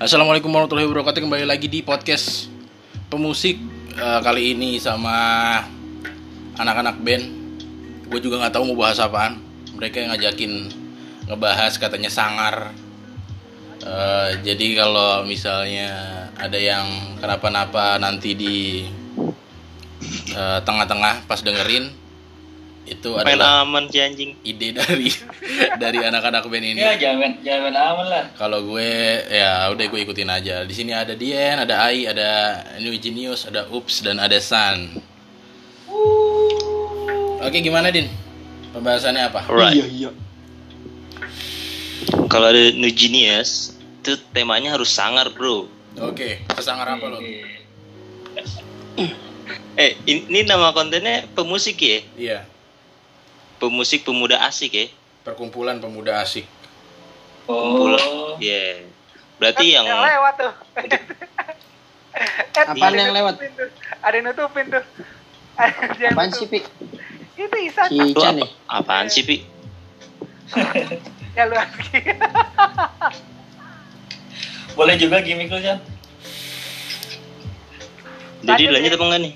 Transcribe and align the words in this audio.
Assalamualaikum 0.00 0.50
warahmatullahi 0.50 0.88
wabarakatuh. 0.88 1.20
Kembali 1.24 1.44
lagi 1.48 1.68
di 1.68 1.80
podcast 1.84 2.48
pemusik 3.08 3.74
Eh, 3.94 4.20
Kali 4.26 4.58
ini 4.58 4.74
sama 4.82 5.14
anak-anak 6.58 6.98
band. 6.98 7.26
Gue 8.10 8.18
juga 8.18 8.42
nggak 8.42 8.58
tahu 8.58 8.74
mau 8.74 8.82
bahas 8.82 8.98
apaan. 8.98 9.38
Mereka 9.78 10.02
yang 10.02 10.10
ngajakin 10.10 10.52
ngebahas 11.30 11.78
katanya 11.78 12.10
sangar. 12.10 12.74
Eh, 13.78 14.30
Jadi 14.42 14.74
kalau 14.74 15.22
misalnya 15.22 15.94
ada 16.34 16.58
yang 16.58 17.14
kenapa-napa 17.22 18.02
nanti 18.02 18.34
di 18.34 18.82
eh, 20.34 20.58
tengah-tengah 20.66 21.30
pas 21.30 21.38
dengerin 21.38 21.94
Itu 22.84 23.16
Main 23.16 23.40
adalah 23.40 23.64
aman 23.64 23.88
si 23.88 23.96
anjing. 23.96 24.36
ide 24.42 24.72
dari 24.72 25.08
dari 25.82 25.98
anak-anak 26.00 26.44
band 26.44 26.64
ini 26.66 26.78
Ya 26.78 26.92
jangan 26.94 27.40
jangan 27.40 27.72
aman 27.72 28.06
lah. 28.06 28.24
kalau 28.34 28.60
gue 28.62 28.90
ya 29.26 29.68
udah 29.68 29.84
gue 29.84 30.00
ikutin 30.00 30.28
aja 30.28 30.62
di 30.62 30.72
sini 30.72 30.92
ada 30.92 31.12
Dien 31.12 31.56
ada 31.56 31.80
Ai 31.82 32.04
ada 32.04 32.30
New 32.78 32.92
Genius 32.94 33.44
ada 33.44 33.64
Ups 33.66 34.00
dan 34.00 34.16
ada 34.16 34.36
San 34.38 35.00
oke 37.40 37.56
gimana 37.58 37.88
Din 37.88 38.04
pembahasannya 38.70 39.22
apa 39.24 39.40
Alright. 39.46 39.80
iya. 39.86 40.10
Kalau 42.26 42.46
ada 42.46 42.74
New 42.74 42.90
Genius, 42.90 43.72
itu 43.96 44.18
temanya 44.28 44.74
harus 44.74 44.90
sangar, 44.90 45.30
bro. 45.30 45.70
oke 45.96 46.42
kesangar 46.50 46.84
apa 46.90 47.06
lo 47.06 47.16
Eh, 49.74 49.98
in- 50.04 50.26
ini 50.28 50.42
nama 50.42 50.70
kontennya 50.70 51.26
pemusik 51.30 51.76
ya? 51.76 51.98
iya 52.14 52.38
Pemusik 53.64 54.04
pemuda 54.04 54.44
asik 54.44 54.72
ya? 54.76 54.86
perkumpulan 55.24 55.80
pemuda 55.80 56.20
asik. 56.20 56.44
Oh. 57.48 58.36
Iya. 58.36 58.84
Berarti 59.40 59.72
yang 59.72 59.88
yang 59.88 60.04
lewat 60.04 60.34
tuh. 60.36 60.52
Apaan 62.70 62.94
ada 62.94 63.00
yang 63.10 63.16
lewat? 63.16 63.34
nutupin 63.40 63.50
tuh. 63.56 63.68
Ada 64.04 64.14
yang 64.14 64.26
nutupin 64.30 64.64
tuh. 64.70 64.84
Ada 65.58 66.06
Apaan 66.12 66.30
sih, 66.30 66.46
Pi? 66.46 66.60
Itu 67.34 67.56
Isan. 67.58 67.88
Si 67.90 67.98
Chan 68.14 68.34
apa, 68.36 68.38
nih. 68.38 68.50
apaan 68.70 69.06
sih, 69.10 69.24
Pi? 69.26 69.36
Ya 71.34 71.50
lu. 71.50 71.58
Boleh 74.78 74.94
juga 74.94 75.18
gimmick 75.18 75.50
lu, 75.50 75.58
Chan. 75.58 75.82
Jadi 78.44 78.70
Lanjut, 78.70 78.74
lanjut 78.76 78.92
ya. 78.92 78.94
apa 78.94 79.04
enggak 79.08 79.20
nih? 79.24 79.34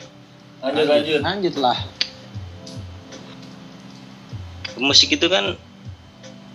Lanjut 0.62 0.86
lanjut. 0.86 1.20
Lanjut 1.24 1.54
lah. 1.58 1.78
Pemusik 4.78 5.10
itu 5.12 5.26
kan 5.26 5.58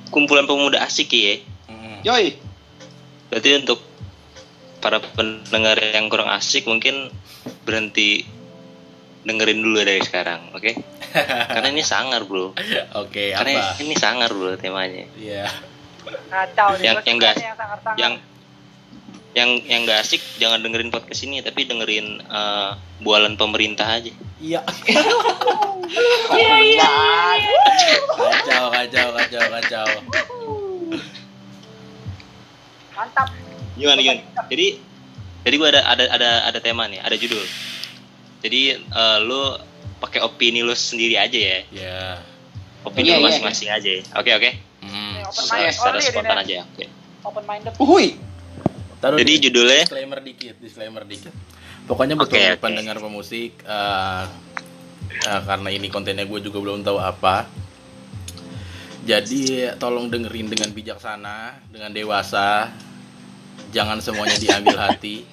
kumpulan 0.10 0.44
pemuda 0.44 0.80
asik 0.80 1.12
ya? 1.12 1.36
Mm. 1.68 2.00
Yoi. 2.04 2.28
Berarti 3.28 3.50
untuk 3.58 3.80
para 4.80 5.00
pendengar 5.00 5.76
yang 5.78 6.08
kurang 6.08 6.30
asik 6.30 6.64
mungkin 6.64 7.12
berhenti 7.64 8.24
dengerin 9.24 9.60
dulu 9.60 9.80
dari 9.80 10.00
sekarang, 10.00 10.52
oke? 10.52 10.72
Karena 11.54 11.68
ini 11.70 11.80
sangar, 11.82 12.24
bro. 12.24 12.52
oke 12.94 13.24
Karena 13.32 13.52
apa 13.72 13.80
ini 13.80 13.96
sangar, 13.96 14.30
bro, 14.30 14.56
temanya. 14.56 15.08
iya 15.16 15.48
Kacau 16.28 16.76
nih. 16.76 16.92
Yang- 16.92 17.04
yang 17.06 17.18
gas- 17.18 17.40
Yang 17.40 17.56
sangar-sangar. 17.56 17.98
yang 17.98 18.14
yang 19.34 19.50
yang 19.66 19.90
gak 19.90 20.06
asik 20.06 20.22
jangan 20.38 20.62
dengerin 20.62 20.94
podcast 20.94 21.26
ini 21.26 21.42
tapi 21.42 21.66
dengerin 21.66 22.22
eh, 22.22 22.72
bualan 23.02 23.34
pemerintah 23.36 23.88
aja. 23.90 24.12
Iya. 24.40 24.62
Iya, 26.34 26.90
kacau 28.18 28.72
kacau 28.72 29.08
kacau 29.14 29.44
kacau 29.52 29.88
Mantap. 32.94 33.28
gimana 33.76 34.00
gimana? 34.00 34.22
Jadi 34.50 34.68
jadi 35.44 35.56
gua 35.60 35.70
ada 35.76 35.82
ada 35.86 36.04
ada 36.10 36.30
ada 36.50 36.60
tema 36.64 36.88
nih 36.90 36.98
ada 37.04 37.14
judul. 37.14 37.44
Jadi 38.42 38.62
eh, 38.80 39.18
lu 39.22 39.60
pakai 40.00 40.24
opini 40.24 40.66
lu 40.66 40.74
sendiri 40.74 41.20
aja 41.20 41.36
ya? 41.38 41.60
Ya 41.70 41.98
opini 42.88 43.12
Iya, 43.12 43.20
lu 43.20 43.28
iya, 43.28 43.28
masing-masing 43.30 43.70
aja 43.70 43.90
ya. 43.90 44.02
oke 44.18 44.32
oke. 44.34 44.50
Open 45.24 45.34
secara, 45.34 45.62
mind. 45.62 45.74
Secara 45.74 45.94
only 45.94 46.02
ya, 46.02 46.10
spontan 46.10 46.38
aja 46.42 46.54
oke. 46.64 46.86
Open 47.24 47.44
minded. 47.46 47.74
Uhui. 47.78 48.08
Taruh 49.04 49.20
jadi 49.20 49.34
di- 49.36 49.42
judulnya? 49.44 49.84
disclaimer 49.84 50.20
dikit 50.20 50.56
disclaimer 50.58 51.04
dikit. 51.04 51.34
Pokoknya 51.84 52.16
buat 52.16 52.32
Oke, 52.32 52.40
oke. 52.50 52.64
pendengar 52.64 52.96
pemusik 52.98 53.60
eh, 53.60 54.24
eh, 55.22 55.42
karena 55.44 55.70
ini 55.70 55.88
kontennya 55.88 56.24
gue 56.24 56.40
juga 56.40 56.58
belum 56.58 56.80
tahu 56.82 56.96
apa. 56.96 57.52
Jadi 59.04 59.68
tolong 59.76 60.08
dengerin 60.08 60.48
dengan 60.48 60.72
bijaksana 60.72 61.60
dengan 61.68 61.92
dewasa. 61.92 62.72
Jangan 63.70 64.00
semuanya 64.00 64.40
diambil 64.40 64.80
hati. 64.80 65.28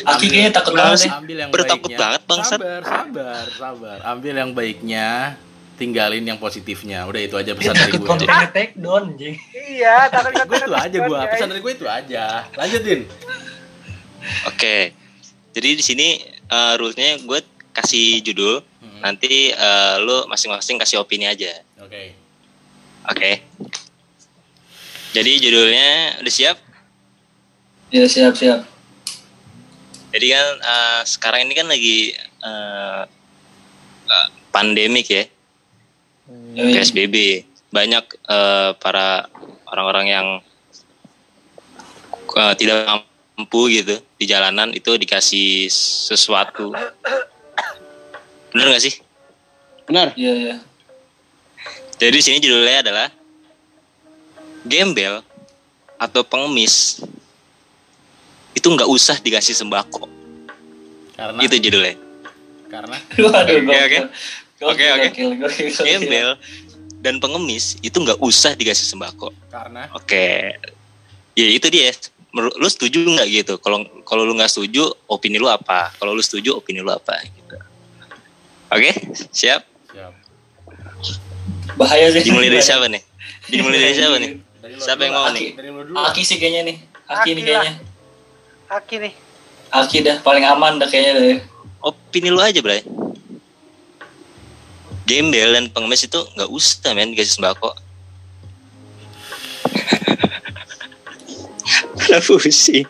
Aki 0.00 0.26
kayaknya 0.26 0.52
takut 0.56 0.72
banget 0.72 1.04
deh. 1.04 1.12
ambil 1.12 1.36
yang 1.36 1.50
Bertakut 1.52 1.84
baiknya. 1.84 2.00
banget, 2.00 2.20
bangsat. 2.24 2.56
sabar 2.56 2.80
sabar 2.82 3.44
sabar. 3.52 3.96
Ambil 4.08 4.32
yang 4.34 4.50
baiknya 4.56 5.36
tinggalin 5.76 6.24
yang 6.24 6.40
positifnya. 6.40 7.04
Udah 7.04 7.20
itu 7.20 7.36
aja 7.36 7.52
pesan 7.52 7.76
dari 7.76 7.92
takut 7.92 8.00
gue 8.00 8.08
kontennya 8.08 8.48
take 8.50 8.74
down, 8.76 9.14
anjing. 9.14 9.36
Iya, 9.52 10.08
takut 10.08 10.32
gue 10.48 10.58
itu 10.64 10.74
aja 10.74 10.98
gue 10.98 11.18
pesan 11.30 11.46
dari 11.52 11.60
gue 11.60 11.72
itu 11.72 11.86
aja. 11.86 12.24
Lanjutin. 12.56 13.00
Oke 14.48 14.96
jadi 15.56 15.72
di 15.72 15.80
sini 15.80 16.08
eh, 16.28 16.74
rulesnya 16.76 17.16
gue 17.24 17.40
kasih 17.72 18.20
judul. 18.20 18.60
Hmm, 18.60 19.00
nanti 19.00 19.48
eh, 19.56 19.94
lu 20.04 20.28
masing-masing 20.28 20.76
kasih 20.76 21.00
opini 21.00 21.24
aja. 21.24 21.64
Oke. 21.80 22.12
Oke. 23.08 23.40
Jadi 25.16 25.32
judulnya 25.40 26.20
udah 26.20 26.32
siap? 26.32 26.60
Ya 27.88 28.04
siap 28.04 28.36
siap. 28.36 28.68
Jadi 30.12 30.26
kan 30.28 30.46
eh, 30.60 31.00
sekarang 31.08 31.48
ini 31.48 31.54
kan 31.56 31.72
lagi 31.72 32.12
eh, 32.20 33.02
eh, 34.12 34.28
pandemik 34.52 35.08
ya, 35.08 35.24
Yoi. 36.28 36.72
PSBB. 36.74 37.16
Banyak 37.70 38.04
eh, 38.26 38.70
para 38.78 39.26
orang-orang 39.68 40.06
yang 40.06 40.26
eh, 42.34 42.54
tidak 42.56 43.04
mampu 43.36 43.68
gitu 43.68 44.00
di 44.16 44.24
jalanan 44.24 44.72
itu 44.72 44.96
dikasih 44.96 45.68
sesuatu. 46.08 46.72
Bener 48.50 48.66
gak 48.72 48.82
sih? 48.82 48.94
Benar. 49.86 50.16
Iya 50.16 50.32
iya. 50.34 50.56
Jadi 51.96 52.12
di 52.12 52.22
sini 52.22 52.38
judulnya 52.40 52.80
adalah 52.84 53.08
gembel 54.66 55.20
atau 55.96 56.20
pengemis 56.20 57.00
itu 58.52 58.66
nggak 58.66 58.88
usah 58.88 59.16
dikasih 59.20 59.56
sembako. 59.56 60.04
karena 61.16 61.40
Itu 61.40 61.56
judulnya. 61.56 61.96
karena 62.68 62.96
Waduh, 63.24 63.62
Oke, 63.62 63.78
oke. 63.88 63.98
Oke, 64.64 64.84
oke. 64.88 65.08
Gembel 65.84 66.40
dan 67.04 67.20
pengemis 67.20 67.76
itu 67.84 67.96
nggak 68.00 68.18
usah 68.18 68.56
dikasih 68.56 68.88
sembako. 68.88 69.30
karena 69.52 69.86
Oke. 69.92 70.56
Ya 71.36 71.46
itu 71.52 71.68
dia. 71.68 71.92
Menurut 72.32 72.56
lu 72.56 72.68
setuju 72.68 73.04
nggak 73.04 73.28
gitu? 73.32 73.54
Kalau 73.60 73.84
kalau 74.04 74.24
lu 74.24 74.32
nggak 74.36 74.48
setuju, 74.48 74.92
opini 75.08 75.36
lu 75.36 75.48
apa? 75.48 75.92
Kalau 76.00 76.16
lu 76.16 76.20
setuju, 76.24 76.56
opini 76.56 76.80
lu 76.80 76.88
apa? 76.88 77.20
Gitu. 77.24 77.56
Oke, 78.72 78.90
siap. 79.30 79.62
siap 79.92 80.12
Bahaya 81.76 82.08
sih. 82.12 82.24
Dimulai 82.24 82.48
dari 82.48 82.64
siapa 82.64 82.88
nih? 82.88 83.02
Dimulai 83.52 83.78
dari 83.78 83.94
siapa 83.94 84.16
nih? 84.16 84.30
dari 84.60 84.74
Siapa 84.80 85.00
dulu, 85.00 85.06
yang 85.06 85.14
mau 85.14 85.26
Aki. 85.28 85.36
nih? 85.36 85.48
dari 85.54 85.70
lo 85.70 85.82
dulu 85.84 85.96
Aki 86.00 86.22
sih 86.24 86.36
kayaknya 86.40 86.62
nih. 86.66 86.76
Aki 87.06 87.30
nih 87.30 87.42
kayaknya. 87.44 87.72
Aki 88.66 88.94
nih. 88.98 89.12
Aki 89.70 89.96
dah 90.02 90.16
paling 90.24 90.44
aman 90.44 90.72
dah 90.80 90.88
kayaknya 90.88 91.12
deh. 91.20 91.38
Opini 91.84 92.28
lu 92.32 92.40
aja, 92.40 92.58
Bray. 92.58 92.82
Gembel 95.06 95.54
dan 95.54 95.70
pengemis 95.70 96.02
itu 96.02 96.18
nggak 96.34 96.50
usah 96.50 96.90
men 96.92 97.14
dikasih 97.14 97.38
sembako. 97.38 97.70
Karena 101.96 102.22
pusing. 102.22 102.86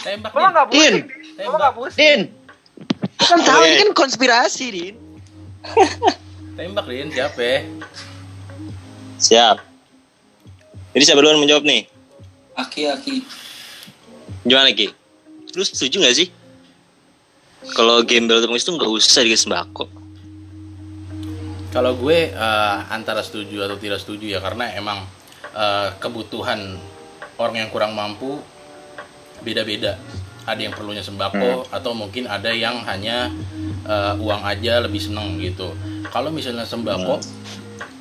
tembak 0.00 0.32
Gua 0.32 0.40
Din. 0.40 0.48
enggak 0.48 0.68
Din. 0.72 0.76
pusing. 0.76 0.96
Gua 1.44 1.56
enggak 1.56 1.74
pusing. 1.76 1.98
Din. 2.00 2.20
Kan 3.20 3.38
tahu 3.44 3.62
ini 3.68 3.76
kan 3.84 3.90
konspirasi, 3.92 4.66
Din. 4.72 4.94
tembak 6.56 6.88
Din 6.88 7.08
siapa 7.12 7.40
ya 7.40 7.60
Siap. 9.20 9.56
Jadi 10.96 11.04
siapa 11.04 11.20
duluan 11.20 11.36
menjawab 11.36 11.68
nih? 11.68 11.84
Aki 12.56 12.88
Aki. 12.88 13.16
Gimana 14.48 14.72
Ki? 14.72 14.88
Lu 15.52 15.60
setuju 15.60 16.00
gak 16.00 16.16
sih? 16.16 16.32
Kalau 17.76 18.00
gembel 18.00 18.40
atau 18.40 18.48
pengemis 18.48 18.64
itu 18.64 18.72
nggak 18.72 18.88
usah 18.88 19.20
dikasih 19.20 19.44
sembako. 19.44 19.99
Kalau 21.70 21.94
gue 21.94 22.34
eh, 22.34 22.76
antara 22.90 23.22
setuju 23.22 23.62
atau 23.70 23.78
tidak 23.78 24.02
setuju 24.02 24.26
ya 24.26 24.40
karena 24.42 24.74
emang 24.74 25.06
eh, 25.54 25.88
kebutuhan 26.02 26.74
orang 27.38 27.56
yang 27.62 27.70
kurang 27.70 27.94
mampu 27.94 28.42
beda-beda. 29.46 29.94
Ada 30.50 30.66
yang 30.66 30.74
perlunya 30.74 31.04
sembako 31.04 31.70
atau 31.70 31.94
mungkin 31.94 32.26
ada 32.26 32.50
yang 32.50 32.82
hanya 32.82 33.30
eh, 33.86 34.14
uang 34.18 34.42
aja 34.42 34.82
lebih 34.82 34.98
seneng 34.98 35.38
gitu. 35.38 35.70
Kalau 36.10 36.34
misalnya 36.34 36.66
sembako, 36.66 37.22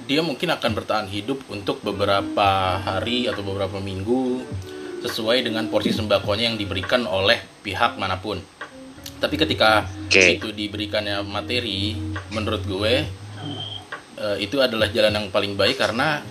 dia 0.09 0.25
mungkin 0.25 0.49
akan 0.49 0.71
bertahan 0.73 1.05
hidup 1.05 1.45
untuk 1.53 1.85
beberapa 1.85 2.81
hari 2.81 3.29
atau 3.29 3.45
beberapa 3.45 3.77
minggu. 3.77 4.41
sesuai 4.99 5.47
dengan 5.47 5.71
porsi 5.71 5.95
sembakonya 5.95 6.51
yang 6.51 6.59
diberikan 6.59 7.07
oleh 7.07 7.39
pihak 7.63 7.95
mana 7.95 8.19
pun. 8.19 8.35
Tapi 9.15 9.39
ketika 9.39 9.87
Oke. 9.87 10.35
itu 10.35 10.51
diberikannya 10.51 11.23
materi, 11.23 11.95
menurut 12.35 12.67
gue 12.67 13.07
eh, 14.19 14.37
itu 14.43 14.59
adalah 14.59 14.87
jalan 14.91 15.13
yang 15.15 15.27
paling 15.31 15.53
baik 15.55 15.79
karena 15.79 16.23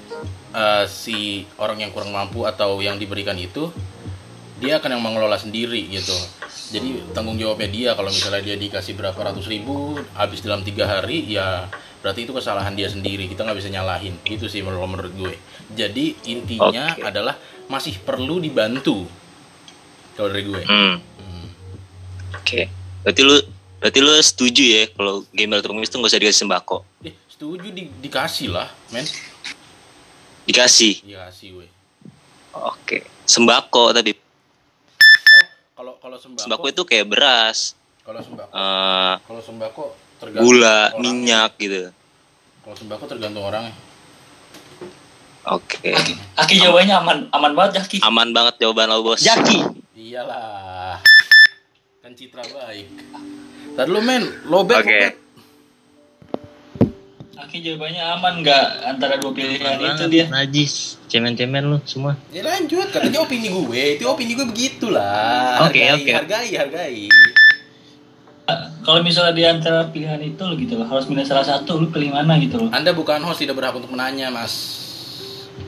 eh, 0.52 0.84
si 0.88 1.44
orang 1.60 1.82
yang 1.84 1.90
kurang 1.92 2.12
mampu 2.12 2.44
atau 2.44 2.78
yang 2.84 2.96
diberikan 3.00 3.36
itu 3.36 3.72
dia 4.58 4.82
akan 4.82 4.98
yang 4.98 5.02
mengelola 5.02 5.38
sendiri 5.38 5.86
gitu. 5.86 6.14
Jadi 6.68 7.00
tanggung 7.16 7.40
jawabnya 7.40 7.70
dia 7.70 7.90
kalau 7.96 8.12
misalnya 8.12 8.44
dia 8.44 8.56
dikasih 8.58 8.92
berapa 8.98 9.16
ratus 9.16 9.48
ribu 9.48 9.96
habis 10.12 10.44
dalam 10.44 10.60
tiga 10.60 10.84
hari 10.84 11.24
ya 11.24 11.70
berarti 11.98 12.28
itu 12.28 12.32
kesalahan 12.36 12.78
dia 12.78 12.86
sendiri 12.86 13.26
kita 13.26 13.42
nggak 13.42 13.58
bisa 13.58 13.70
nyalahin 13.74 14.14
itu 14.28 14.46
sih 14.50 14.60
menurut 14.60 14.84
menurut 14.84 15.12
gue. 15.16 15.34
Jadi 15.72 16.18
intinya 16.28 16.92
Oke. 16.92 17.06
adalah 17.06 17.34
masih 17.72 17.96
perlu 18.04 18.42
dibantu 18.42 19.08
kalau 20.18 20.28
dari 20.34 20.44
gue. 20.44 20.62
Hmm. 20.66 20.96
Hmm. 20.98 21.46
Oke. 22.36 22.68
Berarti 23.06 23.20
lu 23.22 23.36
berarti 23.78 23.98
lu 23.98 24.10
setuju 24.18 24.62
ya 24.62 24.82
kalau 24.90 25.22
gembel 25.30 25.58
atau 25.58 25.70
pengemis 25.70 25.88
itu 25.88 25.96
nggak 25.96 26.10
usah 26.10 26.20
dikasih 26.20 26.40
sembako. 26.42 26.76
Eh, 27.02 27.14
setuju 27.26 27.68
di, 27.70 27.82
dikasih 28.02 28.50
lah, 28.50 28.68
men. 28.90 29.06
Dikasih. 30.44 31.04
Dikasih, 31.04 31.48
we. 31.54 31.66
Oke. 32.52 33.04
Sembako 33.24 33.92
tapi 33.92 34.16
Oh, 34.18 35.44
kalau 35.76 35.92
kalau 36.00 36.18
sembako, 36.18 36.42
sembako 36.42 36.64
itu 36.66 36.82
kayak 36.82 37.06
beras, 37.06 37.58
kalau 38.02 38.18
sembako, 38.18 38.50
eh, 38.50 39.14
kalau 39.22 39.42
sembako 39.44 39.82
tergantung 40.18 40.42
gula, 40.42 40.90
orangnya. 40.90 40.98
minyak 40.98 41.50
gitu. 41.56 41.82
Kalau 42.64 42.74
sembako 42.74 43.04
tergantung 43.06 43.44
orangnya. 43.46 43.74
Oke. 45.46 45.94
Aki, 45.94 46.12
Aki 46.34 46.54
jawabannya 46.60 46.94
aman 46.98 47.18
aman 47.30 47.52
banget 47.54 47.80
Aki. 47.80 47.98
Aman 48.02 48.28
banget 48.34 48.58
jawaban 48.58 48.90
lo 48.90 49.00
bos. 49.00 49.22
Jaki. 49.22 49.64
Iyalah. 49.94 51.00
Kan 52.02 52.12
citra 52.12 52.42
baik. 52.42 52.88
Tadi 53.78 53.94
lu 53.94 54.02
men, 54.02 54.26
lobet 54.50 54.82
Oke. 54.82 54.90
lobet. 54.90 55.14
Aki 57.38 57.56
jawabannya 57.62 58.02
aman 58.18 58.34
nggak 58.42 58.66
antara 58.90 59.22
dua 59.22 59.30
pilihan 59.30 59.78
itu 59.78 60.04
dia. 60.10 60.26
Najis. 60.26 60.98
Cemen-cemen 61.06 61.62
lu 61.62 61.78
semua. 61.86 62.18
Ya 62.34 62.42
lanjut, 62.42 62.90
katanya 62.90 63.22
opini 63.22 63.46
gue. 63.46 63.82
Itu 63.94 64.10
opini 64.10 64.34
gue 64.34 64.50
begitulah. 64.50 65.62
Oke, 65.62 65.78
hargai, 65.78 65.94
oke. 65.94 66.10
hargai, 66.10 66.50
hargai. 66.58 67.06
Kalau 68.82 68.98
misalnya 69.06 69.30
di 69.38 69.46
antara 69.46 69.86
pilihan 69.94 70.18
itu 70.26 70.42
lo 70.42 70.58
gitu 70.58 70.74
loh, 70.74 70.90
harus 70.90 71.06
milih 71.06 71.22
salah 71.22 71.46
satu, 71.46 71.78
lu 71.78 71.86
pilih 71.94 72.10
mana 72.10 72.34
gitu 72.42 72.58
loh. 72.58 72.74
Anda 72.74 72.90
bukan 72.90 73.22
host, 73.22 73.46
tidak 73.46 73.62
berhak 73.62 73.78
untuk 73.78 73.94
menanya, 73.94 74.26
Mas. 74.34 74.74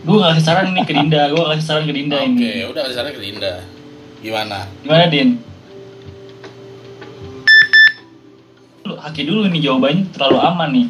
Gue 0.03 0.19
ngasih 0.19 0.43
saran 0.43 0.75
ini 0.75 0.83
ke 0.83 0.91
Dinda, 0.99 1.31
gue 1.31 1.39
ngasih 1.47 1.63
saran 1.63 1.87
ke 1.87 1.95
Dinda 1.95 2.19
Oke, 2.19 2.27
ini. 2.27 2.67
udah 2.67 2.81
kasih 2.91 2.97
saran 2.99 3.13
ke 3.15 3.23
Linda. 3.23 3.63
Gimana? 4.19 4.67
Gimana 4.83 5.07
Din? 5.07 5.50
Lu 8.91 8.99
Aki 8.99 9.23
dulu 9.23 9.47
nih 9.47 9.63
jawabannya 9.63 10.11
terlalu 10.11 10.39
aman 10.43 10.69
nih. 10.75 10.87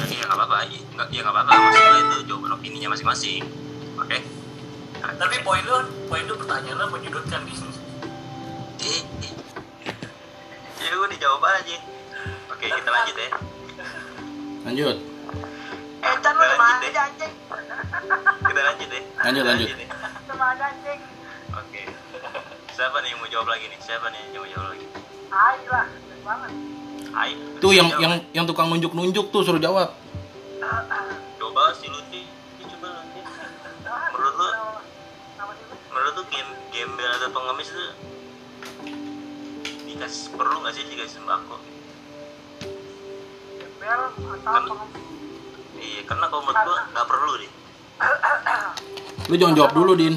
Ya 0.00 0.24
nggak 0.24 0.32
apa-apa. 0.32 0.64
Nggak, 0.96 1.06
ya 1.12 1.20
nggak 1.20 1.34
apa-apa. 1.36 1.52
Maksud 1.52 1.84
gue 1.84 2.00
itu 2.00 2.16
jawaban 2.32 2.50
opininya 2.56 2.88
masing-masing. 2.96 3.44
Oke. 4.00 4.24
Tapi 5.04 5.36
poin 5.44 5.60
lu, 5.68 5.76
poin 6.08 6.24
lu 6.24 6.32
pertanyaan 6.40 6.80
lu 6.80 6.86
menyudutkan 6.88 7.44
di 7.44 7.52
Ya 10.80 10.88
gue 10.88 11.08
dijawab 11.12 11.44
aja. 11.44 11.76
Oke, 12.48 12.66
kita 12.72 12.88
lanjut 12.88 13.16
ya. 13.20 13.28
Lanjut. 14.64 14.96
Eh, 16.00 16.14
Chan 16.16 16.32
lu 16.32 16.40
Lanjut 16.40 16.48
ke 16.48 16.64
mana 16.64 16.80
deh. 16.80 16.88
aja 16.88 17.00
anjing? 17.12 17.32
Kita 18.40 18.60
lanjut 18.64 18.88
ya. 18.88 19.00
Lanjut, 19.20 19.44
lanjut. 19.44 19.68
ya. 19.68 19.76
Ke 20.24 20.32
mana 20.32 20.64
anjing? 20.72 21.00
Oke. 21.52 21.82
Siapa 22.72 22.96
nih 23.04 23.12
yang 23.12 23.20
mau 23.20 23.28
jawab 23.28 23.48
lagi 23.52 23.68
nih? 23.68 23.78
Siapa 23.84 24.08
nih 24.08 24.20
yang 24.32 24.40
mau 24.40 24.48
jawab 24.48 24.68
lagi? 24.72 24.86
Hai 25.28 25.60
lah, 25.68 25.86
banget. 26.24 26.50
Hai. 27.14 27.30
Tuh 27.60 27.70
yang 27.70 27.88
yang 28.00 28.12
yang 28.34 28.44
tukang 28.48 28.72
nunjuk-nunjuk 28.72 29.30
tuh 29.30 29.44
suruh 29.44 29.60
jawab. 29.60 29.92
coba 31.38 31.62
si 31.76 31.86
Luti. 31.86 32.24
Coba 32.58 32.88
Luti. 32.90 33.20
Menurut 34.16 34.34
lu, 34.34 34.46
sih 34.48 34.56
lu? 34.56 34.66
menurut 35.92 36.12
lu 36.16 36.22
game 36.32 36.50
gembel 36.72 37.10
atau 37.14 37.30
pengemis 37.30 37.68
itu 37.70 37.86
dikasih 39.86 40.34
perlu 40.34 40.56
nggak 40.64 40.74
sih 40.74 40.82
dikasih 40.88 41.14
sembako? 41.20 41.56
Gembel 43.60 44.00
atau 44.10 44.40
Kan- 44.42 44.66
pengemis? 44.66 45.02
Iya, 45.74 46.00
karena 46.08 46.26
kalau 46.32 46.42
menurut 46.48 46.64
gua 46.64 46.78
nggak 46.90 47.06
perlu 47.06 47.32
deh. 47.36 47.52
Lu 49.28 49.34
jangan 49.36 49.54
jawab 49.56 49.72
dulu, 49.72 49.92
Din. 49.94 50.14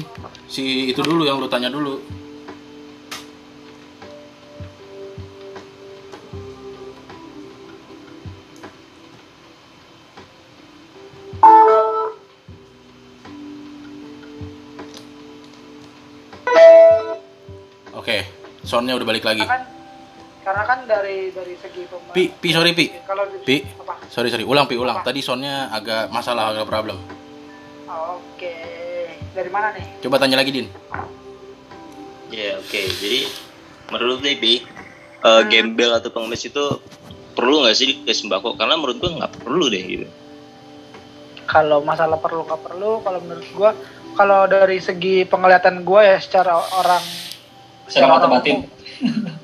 Si 0.48 0.90
itu 0.90 1.00
dulu 1.04 1.22
yang 1.28 1.38
lu 1.38 1.48
tanya 1.48 1.68
dulu. 1.68 2.00
Soundnya 18.68 18.92
udah 18.92 19.08
balik 19.08 19.24
lagi. 19.24 19.40
Karena 19.40 19.56
kan, 19.56 19.62
karena 20.44 20.62
kan 20.62 20.78
dari 20.84 21.32
dari 21.32 21.54
segi 21.56 21.88
pemain. 21.88 22.12
Pi, 22.12 22.28
pi 22.28 22.48
sorry 22.52 22.76
pi. 22.76 22.92
Kalau 23.00 23.24
di- 23.24 23.40
Pi, 23.40 23.56
apa? 23.64 23.96
sorry 24.12 24.28
sorry, 24.28 24.44
ulang 24.44 24.68
pi 24.68 24.76
ulang. 24.76 25.00
Tadi 25.00 25.24
soundnya 25.24 25.72
agak 25.72 26.12
masalah 26.12 26.52
agak 26.52 26.68
problem. 26.68 27.00
Oke. 27.88 28.54
Dari 29.32 29.48
mana 29.48 29.72
nih? 29.72 30.04
Coba 30.04 30.20
tanya 30.20 30.36
lagi 30.36 30.52
Din. 30.52 30.68
Ya 32.28 32.60
oke, 32.60 32.80
jadi 33.00 33.24
menurut 33.88 34.20
Debbie, 34.20 34.60
eh, 35.24 35.42
gembel 35.48 35.96
atau 35.96 36.12
pengemis 36.12 36.44
itu 36.44 36.64
perlu 37.32 37.64
nggak 37.64 37.72
sih 37.72 37.86
dikasih 37.88 38.28
sembako? 38.28 38.60
Karena 38.60 38.76
menurut 38.76 39.00
gua 39.00 39.10
nggak 39.16 39.32
perlu 39.40 39.72
deh 39.72 39.80
gitu. 39.80 40.06
Kalau 41.48 41.80
masalah 41.80 42.20
perlu 42.20 42.44
nggak 42.44 42.60
perlu, 42.60 43.00
kalau 43.00 43.20
menurut 43.24 43.48
gua, 43.56 43.70
kalau 44.12 44.44
dari 44.44 44.76
segi 44.76 45.24
penglihatan 45.24 45.88
gua 45.88 46.04
ya 46.04 46.18
secara 46.20 46.52
orang 46.76 47.00
Secara 47.88 48.06
mata 48.06 48.28
orang 48.28 48.32
batin. 48.38 48.56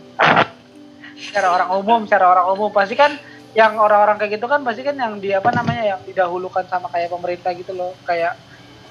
secara 1.24 1.48
orang 1.50 1.68
umum, 1.80 2.00
secara 2.04 2.26
orang 2.30 2.46
umum 2.52 2.70
pasti 2.70 2.94
kan 2.94 3.16
yang 3.54 3.78
orang-orang 3.78 4.18
kayak 4.18 4.38
gitu 4.38 4.46
kan 4.50 4.60
pasti 4.66 4.82
kan 4.82 4.98
yang 4.98 5.22
di 5.22 5.30
apa 5.30 5.50
namanya 5.54 5.96
yang 5.96 6.00
didahulukan 6.04 6.66
sama 6.66 6.90
kayak 6.90 7.10
pemerintah 7.10 7.50
gitu 7.56 7.72
loh, 7.72 7.96
kayak 8.04 8.36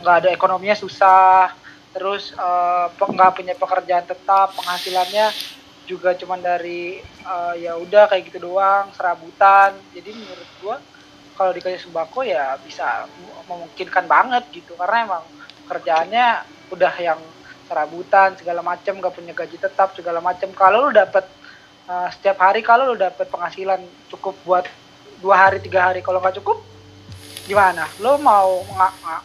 nggak 0.01 0.15
ada 0.23 0.29
ekonominya 0.33 0.75
susah, 0.75 1.53
terus 1.93 2.33
eh, 2.33 2.85
nggak 2.91 3.31
punya 3.37 3.53
pekerjaan 3.55 4.03
tetap, 4.07 4.55
penghasilannya 4.57 5.29
juga 5.83 6.15
cuman 6.15 6.39
dari 6.39 7.03
eh, 7.03 7.53
ya 7.61 7.77
udah 7.77 8.09
kayak 8.09 8.33
gitu 8.33 8.49
doang, 8.49 8.89
serabutan. 8.95 9.75
Jadi 9.93 10.11
menurut 10.15 10.49
gua 10.63 10.77
kalau 11.37 11.51
dikasih 11.53 11.89
sembako 11.89 12.23
ya 12.25 12.57
bisa 12.61 13.05
memungkinkan 13.49 14.05
banget 14.05 14.43
gitu 14.53 14.77
karena 14.77 14.97
emang 15.05 15.23
kerjaannya 15.65 16.27
udah 16.71 16.93
yang 17.01 17.19
serabutan 17.67 18.35
segala 18.35 18.61
macam 18.61 18.99
gak 18.99 19.15
punya 19.15 19.33
gaji 19.33 19.57
tetap 19.57 19.95
segala 19.95 20.19
macam. 20.19 20.49
Kalau 20.51 20.87
lu 20.87 20.91
dapat 20.91 21.25
uh, 21.87 22.07
setiap 22.11 22.39
hari 22.43 22.61
kalau 22.63 22.93
lu 22.93 22.97
dapat 22.99 23.27
penghasilan 23.27 23.81
cukup 24.11 24.35
buat 24.43 24.65
dua 25.23 25.47
hari 25.47 25.63
tiga 25.63 25.87
hari 25.87 26.03
kalau 26.03 26.19
nggak 26.19 26.43
cukup 26.43 26.59
gimana? 27.47 27.87
Lu 28.03 28.19
mau 28.19 28.63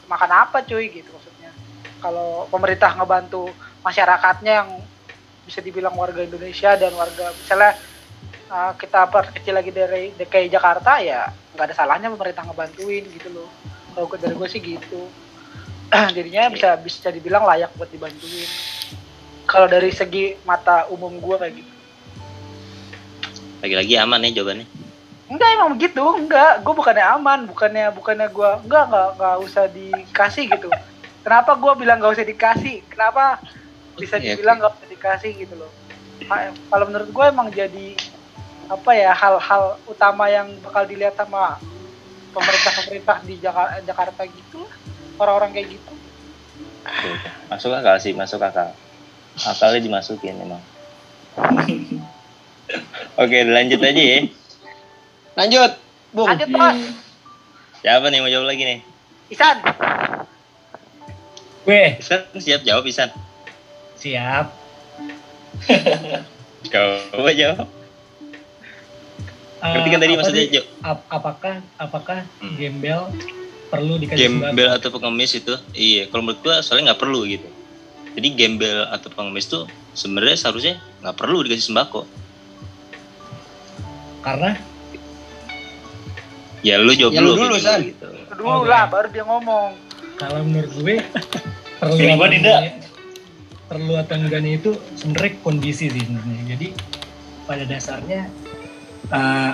makan 0.06 0.30
apa 0.30 0.62
cuy? 0.62 0.90
Gitu 0.90 1.10
maksudnya. 1.10 1.50
Kalau 1.98 2.46
pemerintah 2.50 2.94
ngebantu 2.94 3.50
masyarakatnya 3.82 4.52
yang 4.62 4.70
bisa 5.42 5.64
dibilang 5.64 5.96
warga 5.96 6.20
Indonesia 6.22 6.76
dan 6.76 6.92
warga 6.92 7.32
misalnya 7.32 7.72
uh, 8.52 8.72
kita 8.76 9.08
perkecil 9.08 9.56
lagi 9.56 9.72
dari 9.72 10.12
DKI 10.12 10.52
Jakarta 10.52 11.00
ya 11.00 11.24
nggak 11.56 11.72
ada 11.72 11.74
salahnya 11.74 12.12
pemerintah 12.12 12.44
ngebantuin 12.46 13.04
gitu 13.10 13.28
loh. 13.32 13.48
Kalau 13.96 14.06
dari 14.14 14.34
gue 14.36 14.48
sih 14.50 14.62
gitu 14.62 15.08
jadinya 16.16 16.52
bisa 16.52 16.76
bisa 16.76 17.08
dibilang 17.08 17.48
layak 17.48 17.72
buat 17.76 17.88
dibantuin. 17.88 18.48
Kalau 19.48 19.64
dari 19.64 19.88
segi 19.88 20.36
mata 20.44 20.84
umum 20.92 21.16
gue 21.16 21.36
kayak 21.40 21.54
gitu. 21.56 21.72
Lagi-lagi 23.64 23.94
aman 23.96 24.24
ya 24.28 24.30
jawabannya. 24.40 24.66
enggak 25.28 25.48
emang 25.60 25.70
begitu 25.76 26.04
enggak. 26.04 26.60
Gue 26.64 26.74
bukannya 26.76 27.04
aman. 27.04 27.40
Bukannya 27.48 27.92
bukannya 27.96 28.28
gue 28.28 28.50
enggak 28.68 28.84
enggak 28.92 29.08
enggak 29.16 29.36
usah 29.40 29.64
dikasih 29.72 30.44
gitu. 30.52 30.68
Kenapa 31.24 31.56
gue 31.56 31.72
bilang 31.80 32.00
nggak 32.00 32.14
usah 32.16 32.28
dikasih? 32.28 32.84
Kenapa 32.88 33.40
bisa 33.96 34.20
dibilang 34.20 34.60
nggak 34.60 34.72
usah 34.80 34.88
dikasih 34.88 35.32
gitu 35.36 35.54
loh? 35.56 35.72
Kalau 36.68 36.84
menurut 36.88 37.08
gue 37.08 37.24
emang 37.24 37.48
jadi 37.48 37.96
apa 38.68 38.92
ya 38.92 39.16
hal-hal 39.16 39.80
utama 39.88 40.28
yang 40.28 40.60
bakal 40.60 40.84
dilihat 40.84 41.16
sama 41.16 41.56
pemerintah-pemerintah 42.36 43.24
di 43.24 43.40
Jaka- 43.40 43.80
Jakarta 43.80 44.28
gitu 44.28 44.60
lah 44.68 44.87
orang-orang 45.18 45.50
kayak 45.52 45.68
gitu 45.70 45.92
Oke, 46.88 47.06
oke. 47.06 47.28
Masuk 47.46 47.70
akal 47.70 48.00
sih, 48.00 48.16
masuk 48.16 48.40
akal. 48.40 48.72
Akalnya 49.38 49.78
dimasukin 49.78 50.34
emang. 50.34 50.62
Oke, 53.14 53.38
lanjut 53.44 53.78
aja 53.78 53.92
ya. 53.98 54.18
Lanjut, 55.34 55.72
Bung. 56.10 56.26
lanjut 56.26 56.48
terus 56.48 56.78
Siapa 57.78 58.08
nih 58.08 58.18
mau 58.18 58.26
jawab 58.26 58.48
lagi 58.48 58.62
nih? 58.64 58.78
Isan 59.28 59.60
Gue 61.62 62.00
Isan 62.00 62.24
siap 62.34 62.64
jawab 62.64 62.88
Isan. 62.88 63.12
siap. 63.94 64.48
Coba 66.72 67.30
jawab. 67.30 67.68
Eh, 69.58 69.66
Ngerti 69.68 69.88
kan 69.88 70.00
tadi 70.00 70.12
apa 70.12 70.18
maksudnya? 70.18 70.44
Ap- 70.80 71.06
apakah 71.08 71.54
apakah 71.76 72.18
Hmm. 72.38 72.54
gembel 72.56 73.10
perlu 73.68 73.94
dikasih 73.96 74.18
Gembel 74.18 74.48
sembako? 74.66 74.78
atau 74.80 74.88
pengemis 74.90 75.32
itu, 75.32 75.54
iya. 75.72 76.02
Kalau 76.08 76.22
menurut 76.22 76.40
gua 76.40 76.56
soalnya 76.60 76.92
nggak 76.92 77.00
perlu 77.00 77.20
gitu. 77.24 77.48
Jadi 78.12 78.28
gembel 78.34 78.82
atau 78.88 79.08
pengemis 79.08 79.46
tuh 79.46 79.62
sebenarnya 79.92 80.34
seharusnya 80.34 80.74
nggak 81.00 81.14
perlu 81.14 81.38
dikasih 81.40 81.70
sembako. 81.70 82.02
Karena 84.20 84.58
Ya 86.58 86.74
lu 86.74 86.90
jawab 86.90 87.14
Ya, 87.14 87.22
lu 87.22 87.38
dulu, 87.38 87.54
dulu, 87.54 87.56
San. 87.56 87.86
gitu. 87.86 88.08
Dulu 88.34 88.50
Oke. 88.58 88.66
lah 88.66 88.90
baru 88.90 89.08
dia 89.08 89.22
ngomong. 89.22 89.70
kalau 90.18 90.42
menurut 90.42 90.72
gue 90.74 90.98
perlu 91.78 91.94
atau 91.94 92.16
gua 92.18 92.28
tidak. 92.28 92.60
perlu 93.68 93.92
atau 93.94 94.14
enggaknya 94.18 94.52
itu 94.58 94.70
sebenarnya 94.98 95.32
kondisi 95.38 95.86
sih 95.86 96.02
sebenarnya. 96.02 96.42
Jadi 96.50 96.66
pada 97.46 97.62
dasarnya 97.62 98.26
uh, 99.08 99.52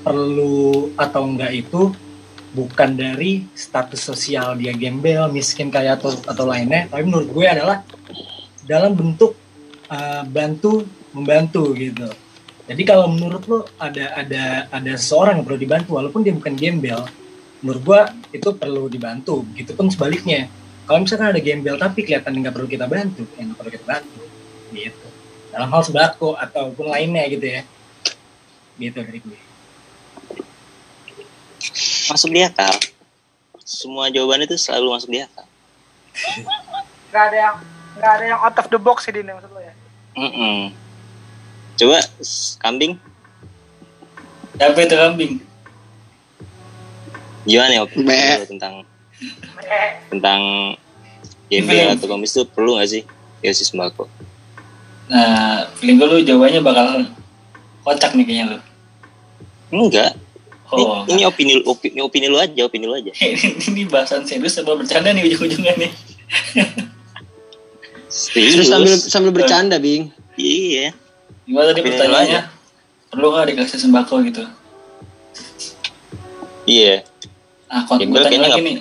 perlu 0.00 0.56
atau 0.96 1.22
enggak 1.28 1.52
itu 1.52 1.92
bukan 2.50 2.98
dari 2.98 3.46
status 3.54 4.02
sosial 4.02 4.58
dia 4.58 4.74
gembel, 4.74 5.30
miskin 5.30 5.70
kaya 5.70 5.94
atau 5.94 6.14
atau 6.26 6.44
lainnya, 6.46 6.90
tapi 6.90 7.06
menurut 7.06 7.30
gue 7.30 7.46
adalah 7.46 7.86
dalam 8.66 8.94
bentuk 8.94 9.34
uh, 9.90 10.22
bantu 10.26 10.86
membantu 11.10 11.74
gitu. 11.74 12.06
Jadi 12.70 12.82
kalau 12.86 13.10
menurut 13.10 13.42
lo 13.50 13.66
ada 13.82 14.14
ada 14.14 14.70
ada 14.70 14.92
seorang 14.94 15.42
yang 15.42 15.46
perlu 15.46 15.58
dibantu 15.58 15.98
walaupun 15.98 16.22
dia 16.22 16.30
bukan 16.30 16.54
gembel, 16.54 17.02
menurut 17.66 17.82
gua 17.82 18.00
itu 18.30 18.54
perlu 18.54 18.86
dibantu. 18.86 19.42
Begitupun 19.42 19.90
sebaliknya. 19.90 20.46
Kalau 20.86 21.02
misalkan 21.02 21.34
ada 21.34 21.42
gembel 21.42 21.74
tapi 21.78 22.06
kelihatan 22.06 22.30
nggak 22.38 22.54
perlu 22.54 22.70
kita 22.70 22.86
bantu, 22.86 23.26
ya 23.34 23.42
nggak 23.42 23.58
perlu 23.58 23.70
kita 23.74 23.86
bantu. 23.90 24.22
Gitu. 24.70 25.06
Dalam 25.50 25.66
hal 25.66 25.82
sembako 25.82 26.38
ataupun 26.38 26.86
lainnya 26.94 27.26
gitu 27.26 27.46
ya. 27.46 27.62
Gitu 28.78 28.98
dari 29.02 29.18
gue. 29.18 29.49
Masuk 32.10 32.28
di 32.28 32.42
akal. 32.42 32.74
Semua 33.62 34.10
jawaban 34.10 34.42
itu 34.42 34.58
selalu 34.58 34.90
masuk 34.90 35.08
di 35.08 35.22
akal. 35.22 35.46
Gak 37.08 37.22
ada 37.30 37.36
yang 37.38 37.56
nggak 37.90 38.12
ada 38.12 38.24
yang 38.26 38.40
out 38.40 38.56
of 38.56 38.66
the 38.66 38.78
box 38.78 39.06
sih 39.06 39.12
Din 39.12 39.26
maksud 39.26 39.46
lo 39.48 39.60
ya. 39.60 39.74
Mm-mm. 40.12 40.74
Coba 41.76 42.02
s- 42.18 42.58
kambing 42.58 42.98
Siapa 44.52 44.76
itu 44.76 44.92
kambing? 44.92 45.32
gimana 47.40 47.72
ya 47.72 47.88
opini 47.88 48.04
tentang 48.44 48.84
tentang 50.12 50.40
gembel 51.48 51.88
atau 51.88 52.04
pengemis 52.04 52.36
itu 52.36 52.44
perlu 52.44 52.76
nggak 52.76 52.90
sih 52.90 53.02
dikasih 53.40 53.66
sembako? 53.66 54.04
Nah, 55.08 55.64
feeling 55.74 55.96
gue 55.96 56.06
lu 56.06 56.18
jawabannya 56.20 56.60
bakal 56.60 56.86
kocak 57.80 58.12
nih 58.12 58.24
kayaknya 58.24 58.44
lu. 58.46 58.58
Enggak. 59.72 60.12
Ini, 60.70 60.82
Oh, 60.86 61.02
ini 61.04 61.22
opini 61.26 61.52
opini 61.62 61.98
opini 61.98 62.26
lu 62.30 62.38
aja, 62.38 62.62
opini 62.62 62.86
lu 62.86 62.94
aja. 62.94 63.10
ini 63.70 63.82
bahasan 63.84 64.22
serius 64.22 64.54
apa 64.56 64.78
bercanda 64.78 65.10
nih 65.10 65.26
ujung-ujungnya 65.26 65.74
nih. 65.76 65.90
Terus 68.10 68.66
sambil 68.66 68.94
sambil 68.94 69.30
bercanda, 69.30 69.78
Bing. 69.78 70.10
Iya. 70.34 70.94
Gimana 71.42 71.70
tadi 71.70 71.82
pertanyaannya? 71.82 72.40
Perlu 73.10 73.26
nggak 73.30 73.46
dikasih 73.50 73.78
sembako 73.78 74.14
gitu? 74.26 74.42
Iya. 76.66 77.02
Ah, 77.66 77.82
kon 77.86 77.98
Gembel 77.98 78.22
gue 78.22 78.30
tanya 78.30 78.46
lagi 78.46 78.60
nih. 78.62 78.76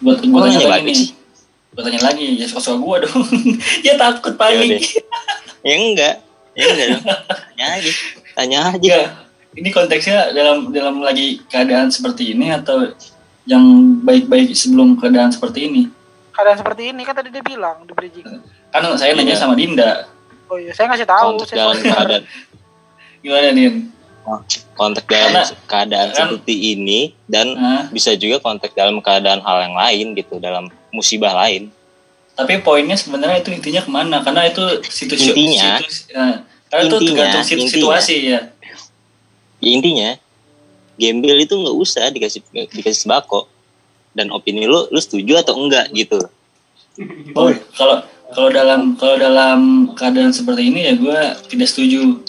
Buat 0.00 0.20
gue 0.20 0.28
Kok 0.28 0.40
tanya 0.42 0.58
lagi 0.58 0.68
balik 0.68 0.84
nih. 0.84 0.96
sih? 0.96 1.08
Gue 1.72 1.82
tanya 1.84 2.00
lagi, 2.02 2.26
ya 2.36 2.44
suka-suka 2.44 2.76
gue 2.76 2.96
dong. 3.08 3.24
ya 3.86 3.94
takut 3.96 4.32
Ya 4.32 4.40
panik. 4.40 4.68
udah. 4.68 4.84
Ya 5.64 5.74
enggak. 5.76 6.14
Ya 6.52 6.64
enggak 6.68 6.86
dong. 6.92 7.04
Tanya 7.56 7.66
aja. 7.72 7.90
Tanya 8.36 8.58
aja. 8.72 8.98
Ini 9.56 9.68
konteksnya 9.70 10.30
dalam 10.30 10.68
dalam 10.68 11.00
lagi 11.00 11.40
keadaan 11.46 11.88
seperti 11.88 12.36
ini 12.36 12.52
atau 12.52 12.92
yang 13.44 13.64
baik-baik 14.02 14.52
sebelum 14.52 14.94
keadaan 14.94 15.30
seperti 15.30 15.66
ini? 15.66 15.82
keadaan 16.28 16.60
seperti 16.60 16.92
ini 16.92 17.00
kan 17.00 17.16
tadi 17.16 17.32
dia 17.32 17.40
bilang 17.40 17.80
di 17.82 17.96
bridging. 17.96 18.28
Kan 18.68 18.84
saya 18.94 19.16
nanya 19.16 19.32
Iya. 19.32 19.40
sama 19.40 19.56
Dinda. 19.56 20.04
Oh 20.46 20.60
iya, 20.60 20.68
saya 20.70 20.92
ngasih 20.92 21.08
tahu. 21.08 21.28
Konteks 21.32 21.48
Saya 21.48 21.58
dalam 21.58 21.76
keadaan 21.80 22.22
Gimana 23.24 23.50
Din? 23.50 23.74
konteks 24.74 25.06
dalam 25.06 25.30
Karena- 25.32 25.48
keadaan 25.64 26.08
kan- 26.10 26.16
seperti 26.28 26.54
ini 26.74 27.00
dan 27.24 27.54
Hah? 27.54 27.82
bisa 27.88 28.12
juga 28.14 28.36
konteks 28.38 28.74
dalam 28.74 29.00
keadaan 29.00 29.40
hal 29.40 29.64
yang 29.64 29.72
lain 29.74 30.06
gitu 30.12 30.36
dalam 30.36 30.68
musibah 30.90 31.32
lain. 31.32 31.72
Tapi 32.34 32.60
poinnya 32.60 32.92
sebenarnya 32.94 33.40
itu 33.40 33.48
intinya 33.50 33.80
ke 33.80 33.88
mana? 33.88 34.20
Karena 34.20 34.44
itu 34.44 34.60
situasi 34.84 35.32
Intinya- 35.32 35.80
situ- 35.80 36.12
eh, 36.12 36.36
karena 36.68 36.82
itu 36.82 36.96
intinya- 36.98 37.08
tergantung 37.22 37.42
situ- 37.42 37.56
intinya- 37.62 37.72
situasi 37.72 38.14
ya. 38.28 38.40
Ya, 39.60 39.70
intinya 39.72 40.10
gembel 40.96 41.44
itu 41.44 41.54
nggak 41.56 41.76
usah 41.76 42.08
dikasih 42.08 42.40
dikasih 42.72 43.08
sembako 43.08 43.48
dan 44.16 44.32
opini 44.32 44.64
lu 44.64 44.88
lu 44.88 45.00
setuju 45.00 45.40
atau 45.40 45.56
enggak 45.56 45.92
gitu. 45.92 46.20
Oh, 47.36 47.52
kalau 47.76 48.00
kalau 48.32 48.48
dalam 48.48 48.96
kalau 48.96 49.16
dalam 49.20 49.92
keadaan 49.92 50.32
seperti 50.32 50.72
ini 50.72 50.88
ya 50.88 50.94
gue 50.96 51.18
tidak 51.52 51.68
setuju. 51.68 52.20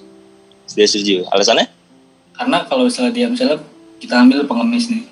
Sudah 0.68 0.88
setuju. 0.88 1.24
Alasannya? 1.32 1.72
Karena 2.36 2.68
kalau 2.68 2.86
misalnya 2.86 3.12
dia 3.16 3.28
misalnya 3.32 3.64
kita 3.98 4.14
ambil 4.20 4.46
pengemis 4.46 4.92
nih, 4.92 5.04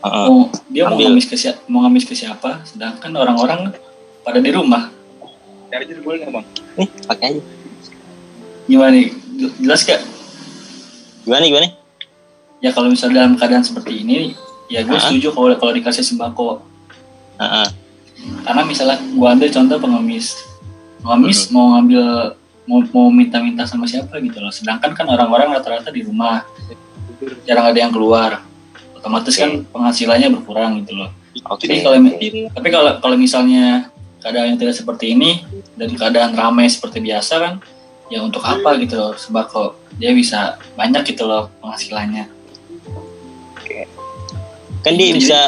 Heeh. 0.00 0.26
mau 0.30 0.48
dia 0.70 0.82
mau 0.88 0.96
Ambil. 0.96 1.12
ngamis 1.12 1.26
ke 1.28 1.36
siapa, 1.36 1.60
mau 1.68 1.84
ngamis 1.84 2.06
ke 2.08 2.14
siapa, 2.16 2.62
sedangkan 2.64 3.10
orang-orang 3.12 3.74
pada 4.22 4.38
di 4.38 4.50
rumah. 4.54 4.88
Nih, 6.78 6.88
pakai 7.04 7.36
aja. 7.36 7.42
Gimana 8.64 8.92
nih? 8.96 9.08
Jelas 9.60 9.82
gak? 9.84 10.00
Gimana 11.22 11.44
gimana? 11.46 11.68
Ya 12.62 12.70
kalau 12.70 12.90
misalnya 12.90 13.26
dalam 13.26 13.34
keadaan 13.34 13.66
seperti 13.66 14.06
ini, 14.06 14.38
ya 14.70 14.86
gue 14.86 14.94
Hah? 14.94 15.02
setuju 15.10 15.34
kalau 15.34 15.54
kalau 15.58 15.72
dikasih 15.74 16.06
sembako. 16.06 16.62
Heeh. 17.38 17.66
Karena 18.46 18.62
misalnya 18.62 18.98
gue 19.02 19.28
ambil 19.28 19.48
contoh 19.50 19.76
pengemis, 19.82 20.38
pengemis 21.02 21.50
mau 21.50 21.74
ngambil 21.74 22.34
mau 22.62 22.78
mau 22.94 23.06
minta-minta 23.10 23.66
sama 23.66 23.90
siapa 23.90 24.14
gitu 24.22 24.38
loh. 24.38 24.54
Sedangkan 24.54 24.94
kan 24.94 25.06
orang-orang 25.10 25.50
rata-rata 25.58 25.90
di 25.90 26.06
rumah, 26.06 26.46
jarang 27.42 27.66
ada 27.74 27.78
yang 27.78 27.90
keluar. 27.90 28.46
Otomatis 28.94 29.34
kan 29.34 29.66
penghasilannya 29.66 30.30
berkurang 30.30 30.86
gitu 30.86 30.94
loh. 30.94 31.10
Oke. 31.50 31.66
Jadi 31.66 31.82
kalau 31.82 31.98
tapi 32.54 32.68
kalau 32.70 32.92
kalau 33.02 33.16
misalnya 33.18 33.90
keadaan 34.22 34.54
yang 34.54 34.58
tidak 34.62 34.78
seperti 34.78 35.18
ini 35.18 35.42
dan 35.74 35.90
keadaan 35.98 36.30
ramai 36.38 36.70
seperti 36.70 37.02
biasa 37.02 37.34
kan, 37.42 37.54
ya 38.08 38.22
untuk 38.22 38.42
apa 38.42 38.74
gitu 38.80 38.98
loh 38.98 39.12
sembako? 39.14 39.76
Dia 40.00 40.16
bisa 40.16 40.56
banyak 40.74 41.02
gitu 41.14 41.28
loh 41.28 41.52
penghasilannya. 41.60 42.26
Kan 44.82 44.98
dia 44.98 45.14
Jadi- 45.14 45.18
bisa 45.22 45.38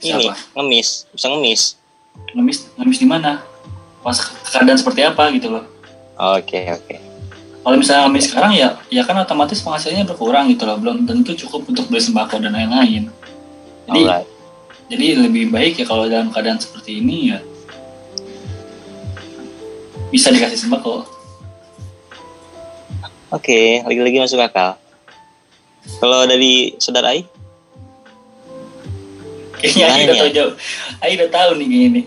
ini 0.00 0.28
Siapa? 0.28 0.36
ngemis, 0.56 0.88
bisa 1.12 1.26
ngemis. 1.32 1.62
Ngemis 2.36 2.58
ngemis 2.76 2.98
di 3.00 3.08
mana? 3.08 3.40
Pas 4.00 4.16
keadaan 4.48 4.76
seperti 4.80 5.04
apa 5.04 5.28
gitu 5.32 5.52
loh. 5.52 5.64
Oke, 6.36 6.60
oke. 6.72 6.96
Kalau 7.60 7.76
misalnya 7.76 8.08
ngemis 8.08 8.32
sekarang 8.32 8.52
ya, 8.56 8.80
ya 8.88 9.04
kan 9.04 9.16
otomatis 9.20 9.60
penghasilannya 9.60 10.08
berkurang 10.08 10.48
gitu 10.48 10.64
loh. 10.64 10.80
Belum 10.80 11.04
tentu 11.04 11.36
cukup 11.36 11.68
untuk 11.68 11.88
beli 11.92 12.00
sembako 12.00 12.40
dan 12.40 12.56
lain-lain. 12.56 13.12
Jadi 13.88 14.00
Alright. 14.04 14.28
jadi 14.88 15.06
lebih 15.28 15.52
baik 15.52 15.80
ya 15.80 15.84
kalau 15.84 16.08
dalam 16.08 16.32
keadaan 16.32 16.60
seperti 16.60 17.00
ini 17.04 17.36
ya 17.36 17.38
bisa 20.10 20.32
dikasih 20.34 20.58
sembako. 20.66 21.06
Oke, 23.30 23.78
lagi-lagi 23.86 24.18
masuk 24.18 24.42
akal. 24.42 24.74
Kalau 26.02 26.26
dari 26.26 26.74
saudara 26.76 27.14
Ai? 27.14 27.22
Kayaknya 29.60 29.86
Ayi 29.86 30.02
udah 30.02 30.14
tahu 30.16 30.26
ya? 30.26 30.34
jauh. 30.34 30.52
Ayi 30.98 31.12
udah 31.20 31.30
tahu 31.30 31.50
nih 31.54 31.66
kayaknya 31.68 31.88
nih. 31.94 32.04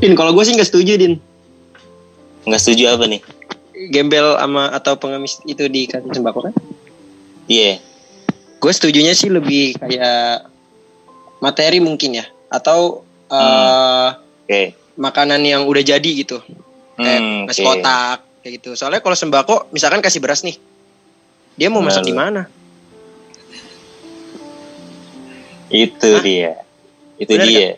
Din, 0.00 0.12
kalau 0.16 0.32
gue 0.32 0.44
sih 0.46 0.54
nggak 0.56 0.64
setuju, 0.64 0.92
Din. 0.96 1.14
Nggak 2.48 2.60
setuju 2.62 2.88
apa 2.88 3.04
nih? 3.04 3.20
Gembel 3.92 4.36
sama 4.38 4.72
atau 4.72 4.96
pengemis 4.96 5.40
itu 5.44 5.64
dikasih 5.66 6.08
sembako 6.08 6.48
kan? 6.48 6.54
Iya. 7.44 7.82
Gue 8.60 8.72
setujunya 8.72 9.12
sih 9.12 9.28
lebih 9.28 9.76
kayak 9.76 10.48
materi 11.40 11.80
mungkin 11.80 12.16
ya, 12.16 12.24
atau 12.48 13.04
eh, 13.28 14.08
Oke. 14.46 14.72
makanan 14.96 15.40
yang 15.44 15.62
udah 15.64 15.80
jadi 15.80 16.10
gitu, 16.16 16.40
Hmm, 17.00 17.48
nasi 17.48 17.64
oke. 17.64 17.68
kotak 17.80 18.18
kayak 18.40 18.52
gitu. 18.56 18.72
Soalnya 18.72 18.98
kalau 18.98 19.14
sembako, 19.14 19.68
misalkan 19.70 20.00
kasih 20.00 20.18
beras 20.18 20.40
nih, 20.40 20.56
dia 21.54 21.68
mau 21.68 21.80
masak 21.80 22.02
di 22.02 22.12
mana? 22.12 22.48
Itu 25.68 26.10
Hah? 26.10 26.22
dia. 26.22 26.50
Itu 27.16 27.30
Bener 27.30 27.46
dia. 27.46 27.68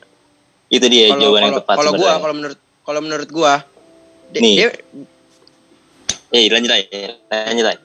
Itu 0.69 0.87
dia 0.89 1.13
Kalau 1.13 1.21
jawaban 1.21 1.41
yang 1.43 1.51
kalau- 1.51 1.61
tepat 1.61 1.77
kalau 1.77 1.93
gua, 1.93 2.13
kalau 2.17 2.35
menurut 2.35 2.59
kalau 2.83 3.01
menurut 3.01 3.29
gua, 3.29 3.53
dia, 4.31 4.41
Nih. 4.41 4.55
dia 4.57 4.69
Eh, 6.33 6.49
lanjut 6.49 6.73
aja. 6.73 6.89
Lanjut 7.29 7.67
aja. 7.69 7.83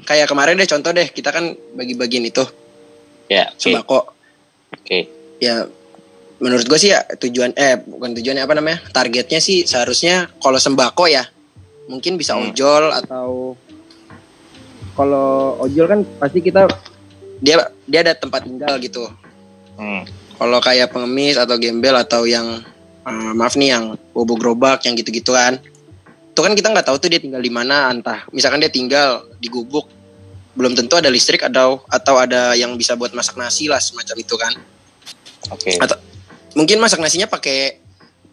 kayak 0.00 0.30
kemarin 0.30 0.54
deh 0.54 0.64
contoh 0.64 0.94
deh, 0.94 1.10
kita 1.10 1.28
kan 1.28 1.50
bagi-bagian 1.74 2.22
itu 2.22 2.46
Ya, 3.26 3.50
oke. 3.50 3.58
sembako. 3.58 3.98
Oke. 4.72 4.98
Ya 5.42 5.66
menurut 6.38 6.62
gue 6.64 6.78
sih 6.78 6.88
ya 6.88 7.02
tujuan 7.18 7.50
eh 7.52 7.74
bukan 7.76 8.14
tujuannya 8.14 8.40
apa 8.40 8.54
namanya 8.54 8.78
targetnya 8.88 9.36
sih 9.38 9.66
seharusnya 9.66 10.30
kalau 10.38 10.56
sembako 10.56 11.04
ya 11.04 11.26
mungkin 11.90 12.14
bisa 12.14 12.38
Hmm. 12.38 12.54
ojol 12.54 12.94
atau 12.94 13.58
kalau 14.94 15.58
ojol 15.60 15.86
kan 15.90 16.00
pasti 16.22 16.38
kita 16.38 16.70
dia 17.42 17.58
dia 17.84 18.00
ada 18.06 18.14
tempat 18.14 18.46
tinggal 18.46 18.78
gitu 18.78 19.10
Hmm. 19.74 20.04
kalau 20.36 20.60
kayak 20.60 20.92
pengemis 20.92 21.40
atau 21.40 21.56
gembel 21.56 21.96
atau 21.96 22.28
yang 22.28 22.60
eh, 23.00 23.32
maaf 23.32 23.56
nih 23.56 23.72
yang 23.72 23.84
bobo 24.12 24.36
gerobak 24.36 24.84
yang 24.84 24.92
gitu-gitu 24.92 25.32
kan 25.32 25.56
itu 26.30 26.40
kan 26.40 26.52
kita 26.52 26.68
nggak 26.68 26.84
tahu 26.84 27.00
tuh 27.00 27.08
dia 27.08 27.16
tinggal 27.16 27.40
di 27.40 27.48
mana 27.48 27.88
entah 27.88 28.28
misalkan 28.30 28.60
dia 28.60 28.68
tinggal 28.68 29.24
di 29.40 29.48
gubuk 29.48 29.88
belum 30.52 30.76
tentu 30.76 31.00
ada 31.00 31.08
listrik 31.08 31.40
atau 31.42 31.80
atau 31.88 32.14
ada 32.20 32.52
yang 32.54 32.76
bisa 32.76 32.92
buat 32.92 33.10
masak 33.16 33.40
nasi 33.40 33.72
lah 33.72 33.80
semacam 33.80 34.16
itu 34.20 34.34
kan 34.36 34.52
Oke. 35.48 35.80
atau 35.80 35.96
mungkin 36.52 36.76
masak 36.76 37.00
nasinya 37.00 37.24
pakai 37.24 37.80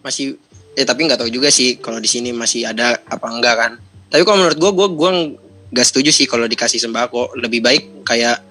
masih 0.03 0.35
eh 0.77 0.85
tapi 0.85 1.09
nggak 1.09 1.17
tahu 1.17 1.29
juga 1.29 1.49
sih 1.49 1.81
kalau 1.81 1.97
di 1.97 2.05
sini 2.05 2.29
masih 2.29 2.69
ada 2.69 3.01
apa 3.03 3.25
enggak 3.27 3.55
kan. 3.57 3.71
Tapi 4.07 4.21
kalau 4.21 4.37
menurut 4.39 4.55
gue 4.55 4.71
gue 4.71 4.87
gue 4.93 5.11
nggak 5.73 5.83
setuju 5.83 6.13
sih 6.13 6.29
kalau 6.29 6.45
dikasih 6.45 6.77
sembako. 6.77 7.33
Lebih 7.33 7.59
baik 7.59 7.83
kayak 8.05 8.45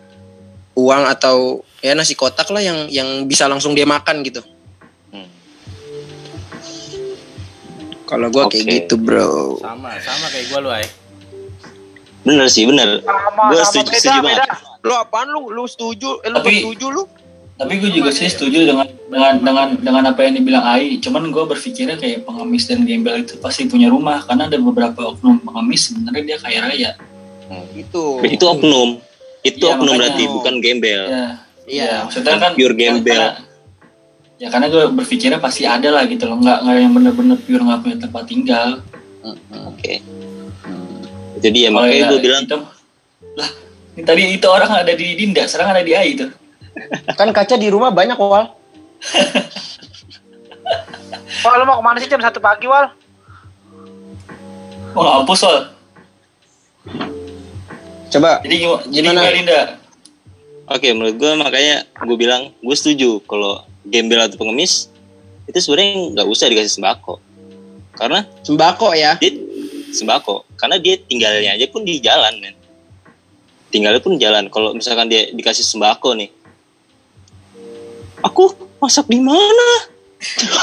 uang 0.75 1.07
atau 1.07 1.63
ya 1.79 1.95
nasi 1.95 2.13
kotak 2.13 2.51
lah 2.51 2.59
yang 2.59 2.91
yang 2.91 3.09
bisa 3.25 3.47
langsung 3.47 3.73
dia 3.73 3.87
makan 3.87 4.21
gitu. 4.21 4.43
Hmm. 5.09 5.29
kalau 8.05 8.27
gue 8.29 8.45
kayak 8.51 8.67
Oke. 8.67 8.75
gitu 8.77 8.95
bro. 8.99 9.59
Sama, 9.59 9.99
sama 9.99 10.27
kayak 10.31 10.47
gua 10.47 10.61
lu, 10.63 10.71
Ay. 10.71 10.87
Bener 12.23 12.47
sih, 12.47 12.67
bener. 12.67 13.03
sama 13.03 13.51
setuju- 13.63 13.87
beda 13.87 13.99
setuju 13.99 14.19
beda. 14.21 14.45
Lu 14.83 14.95
apaan 14.95 15.27
lu? 15.27 15.51
Lu 15.51 15.67
setuju? 15.67 16.23
Eh, 16.23 16.31
lu 16.31 16.39
Tapi- 16.39 16.59
setuju 16.61 16.87
lu 16.91 17.03
Tapi 17.57 17.73
gue 17.81 17.89
juga 17.89 18.13
sih 18.13 18.29
setuju 18.29 18.69
dengan 18.69 18.85
dengan 19.09 19.33
dengan 19.41 19.69
dengan 19.81 20.03
apa 20.13 20.21
yang 20.29 20.37
dibilang 20.37 20.65
Ai. 20.65 21.01
Cuman 21.01 21.33
gue 21.33 21.45
berpikirnya 21.49 21.97
kayak 21.97 22.29
pengemis 22.29 22.69
dan 22.69 22.85
gembel 22.85 23.25
itu 23.25 23.41
pasti 23.41 23.65
punya 23.65 23.89
rumah 23.89 24.21
karena 24.29 24.45
ada 24.45 24.61
beberapa 24.61 25.17
oknum 25.17 25.41
pengemis 25.41 25.89
sebenarnya 25.89 26.23
dia 26.23 26.37
kaya 26.37 26.59
raya. 26.69 26.91
gitu 27.73 28.21
Itu 28.29 28.45
oknum. 28.45 29.01
Itu 29.41 29.65
Iya, 29.65 29.79
oknum 29.79 29.95
makanya. 29.95 30.01
berarti 30.05 30.23
bukan 30.29 30.55
gembel. 30.61 31.03
Ya, 31.09 31.27
Iya. 31.65 31.85
ya, 31.87 31.97
maksudnya 32.05 32.37
kan 32.37 32.53
Pure 32.59 32.75
gembel. 32.77 33.15
Karena, 33.15 33.31
ya 34.37 34.47
karena 34.53 34.67
gue 34.69 34.85
berpikirnya 34.93 35.39
pasti 35.41 35.63
ada 35.65 35.89
lah 35.89 36.05
gitu 36.05 36.29
loh, 36.29 36.37
nggak 36.43 36.59
nggak 36.67 36.77
yang 36.77 36.93
bener-bener 36.93 37.39
pure 37.41 37.63
nggak 37.65 37.81
punya 37.81 37.97
tempat 38.05 38.25
tinggal. 38.29 38.69
Oke. 39.65 40.05
Jadi 41.41 41.59
ya 41.65 41.71
makanya 41.73 41.95
yang 41.97 42.11
gue 42.13 42.21
bilang 42.21 42.43
itu, 42.45 42.57
lah 43.37 43.51
ini 43.97 44.03
tadi 44.05 44.23
itu 44.29 44.47
orang 44.51 44.71
ada 44.73 44.93
di 44.93 45.07
Dinda, 45.17 45.45
sekarang 45.49 45.73
ada 45.73 45.85
di 45.87 45.93
Ai 45.97 46.13
tuh. 46.19 46.31
Kan 47.17 47.29
kaca 47.33 47.57
di 47.57 47.69
rumah 47.73 47.91
banyak 47.91 48.17
wal. 48.19 48.53
Wal, 51.45 51.55
lu 51.61 51.65
mau 51.65 51.79
ke 51.79 51.85
mana 51.85 51.99
sih 52.03 52.11
jam 52.11 52.21
satu 52.21 52.43
pagi 52.43 52.69
wal? 52.69 52.93
Oh 54.97 55.21
hapus 55.21 55.39
soal. 55.41 55.61
coba 58.07 58.41
Jadi 58.41 58.55
gimana? 58.89 59.21
Jadi 59.29 59.37
Dinda? 59.43 59.61
Oke, 60.67 60.89
menurut 60.91 61.15
gue 61.21 61.31
makanya 61.37 61.85
gue 61.87 62.17
bilang 62.17 62.51
gue 62.59 62.77
setuju 62.77 63.21
kalau 63.29 63.63
gembel 63.87 64.19
atau 64.19 64.41
pengemis 64.41 64.91
itu 65.47 65.59
sebenarnya 65.63 66.17
nggak 66.17 66.27
usah 66.27 66.51
dikasih 66.51 66.73
sembako. 66.81 67.23
Karena 67.95 68.27
sembako 68.43 68.93
ya? 68.97 69.15
Dia 69.21 69.33
sembako. 69.95 70.49
Karena 70.59 70.77
dia 70.81 70.99
tinggalnya 70.99 71.55
aja 71.55 71.67
pun 71.71 71.87
di 71.87 72.03
jalan 72.03 72.35
men. 72.43 72.57
Tinggalnya 73.71 74.01
pun 74.03 74.19
di 74.19 74.21
jalan. 74.21 74.51
Kalau 74.51 74.75
misalkan 74.75 75.07
dia 75.07 75.31
dikasih 75.31 75.63
sembako 75.63 76.19
nih 76.19 76.31
aku 78.23 78.53
masak 78.81 79.09
di 79.09 79.21
mana? 79.21 79.69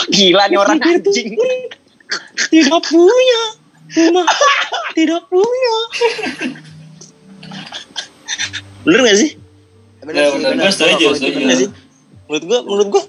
Gila 0.09 0.49
nih 0.49 0.57
orang 0.57 0.79
anjing. 0.81 1.37
tidak 2.49 2.81
punya. 2.85 3.43
Rumah 3.93 4.25
tidak 4.97 5.21
punya. 5.29 5.75
Bener 8.83 8.99
gak 9.05 9.17
sih? 9.17 9.31
Bener. 10.03 10.33
Gue 10.33 10.71
setuju, 10.73 11.05
setuju. 11.15 11.37
Bener 11.37 11.47
gak 11.53 11.59
sih? 11.61 11.69
Menurut 12.25 12.43
gua 12.47 12.59
menurut 12.65 12.87
gua 12.89 13.03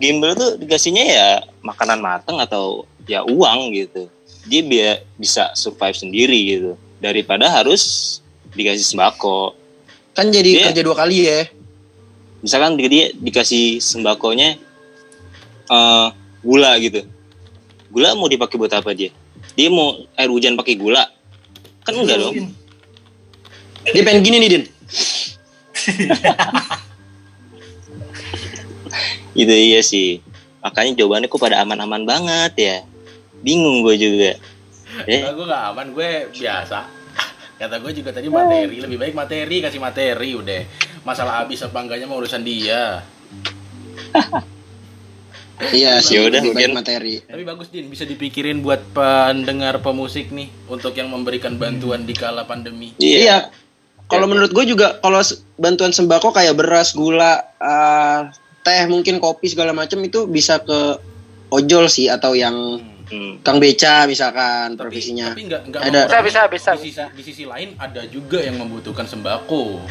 gembel 0.00 0.32
tuh 0.36 0.50
dikasihnya 0.60 1.04
ya 1.06 1.28
makanan 1.64 2.00
mateng 2.00 2.36
atau 2.36 2.84
ya 3.08 3.24
uang 3.24 3.72
gitu. 3.72 4.08
Dia 4.48 4.60
biar 4.64 4.94
bisa 5.16 5.52
survive 5.56 5.96
sendiri 5.96 6.38
gitu. 6.56 6.72
Daripada 7.00 7.48
harus 7.48 8.18
dikasih 8.52 8.84
sembako. 8.84 9.56
Kan 10.12 10.28
jadi 10.28 10.50
Dia- 10.50 10.66
kerja 10.72 10.82
dua 10.84 10.96
kali 10.98 11.24
ya 11.24 11.40
misalkan 12.40 12.76
dia, 12.76 12.88
dia 12.88 13.12
dikasih 13.16 13.80
sembakonya 13.80 14.56
eh, 15.70 16.08
gula 16.44 16.78
gitu. 16.80 17.04
Gula 17.90 18.14
mau 18.14 18.28
dipakai 18.30 18.56
buat 18.56 18.72
apa 18.72 18.94
dia? 18.94 19.10
Dia 19.56 19.70
mau 19.72 19.96
air 20.14 20.30
hujan 20.30 20.56
pakai 20.56 20.76
gula? 20.78 21.10
Kan 21.82 21.94
enggak 21.96 22.18
dong. 22.22 22.54
Dia 23.90 24.02
pengen 24.04 24.22
gini 24.22 24.38
nih 24.40 24.50
din. 24.50 24.64
Itu 29.40 29.54
iya 29.54 29.80
sih. 29.80 30.20
Makanya 30.60 31.00
jawabannya 31.00 31.32
kok 31.32 31.40
pada 31.40 31.64
aman-aman 31.64 32.04
banget 32.04 32.52
ya. 32.60 32.76
Bingung 33.40 33.80
gue 33.80 33.96
juga. 33.96 34.36
Eh? 35.08 35.24
Nah, 35.24 35.32
gue 35.32 35.46
gak 35.48 35.64
aman, 35.72 35.86
gue 35.96 36.28
biasa. 36.36 36.84
Kata 37.60 37.76
gue 37.80 37.92
juga 37.92 38.12
tadi 38.12 38.28
materi, 38.32 38.80
lebih 38.80 38.98
baik 39.00 39.14
materi 39.16 39.60
kasih 39.60 39.80
materi 39.80 40.34
udah. 40.36 40.62
Masalah 41.02 41.44
habis 41.44 41.64
apa 41.64 41.78
enggaknya 41.80 42.06
mau 42.06 42.20
urusan 42.20 42.44
dia. 42.44 43.00
iya 45.76 46.00
sih 46.00 46.16
lebih 46.16 46.56
baik 46.56 46.72
mungkin. 46.72 46.72
materi 46.72 47.14
Tapi 47.20 47.42
bagus 47.44 47.68
Din, 47.68 47.92
bisa 47.92 48.08
dipikirin 48.08 48.64
buat 48.64 48.80
pendengar 48.96 49.84
pemusik 49.84 50.32
nih 50.32 50.48
untuk 50.66 50.96
yang 50.96 51.12
memberikan 51.12 51.60
bantuan 51.60 52.08
di 52.08 52.16
kala 52.16 52.48
pandemi. 52.48 52.96
iya 52.96 53.52
kalau 54.10 54.26
menurut 54.26 54.50
gue 54.50 54.64
juga 54.66 54.98
kalau 54.98 55.20
bantuan 55.54 55.92
sembako 55.94 56.34
kayak 56.34 56.56
beras 56.58 56.96
gula 56.96 57.44
eh, 57.60 58.20
teh 58.64 58.88
mungkin 58.88 59.20
kopi 59.20 59.52
segala 59.52 59.70
macam 59.76 60.00
itu 60.02 60.26
bisa 60.26 60.58
ke 60.64 60.98
ojol 61.52 61.86
sih 61.86 62.08
atau 62.08 62.32
yang 62.34 62.80
Hmm. 63.10 63.42
kang 63.42 63.58
beca 63.58 64.06
misalkan 64.06 64.78
Tapi, 64.78 64.86
profesinya 64.86 65.34
tapi 65.34 65.42
enggak, 65.50 65.66
enggak 65.66 65.80
Ada. 65.82 66.00
Bisa, 66.06 66.18
bisa, 66.22 66.40
bisa, 66.46 66.70
di 66.78 66.82
sisi, 66.86 67.02
di 67.10 67.22
sisi 67.26 67.42
lain 67.42 67.74
ada 67.74 68.06
juga 68.06 68.38
yang 68.38 68.54
membutuhkan 68.54 69.02
sembako. 69.02 69.82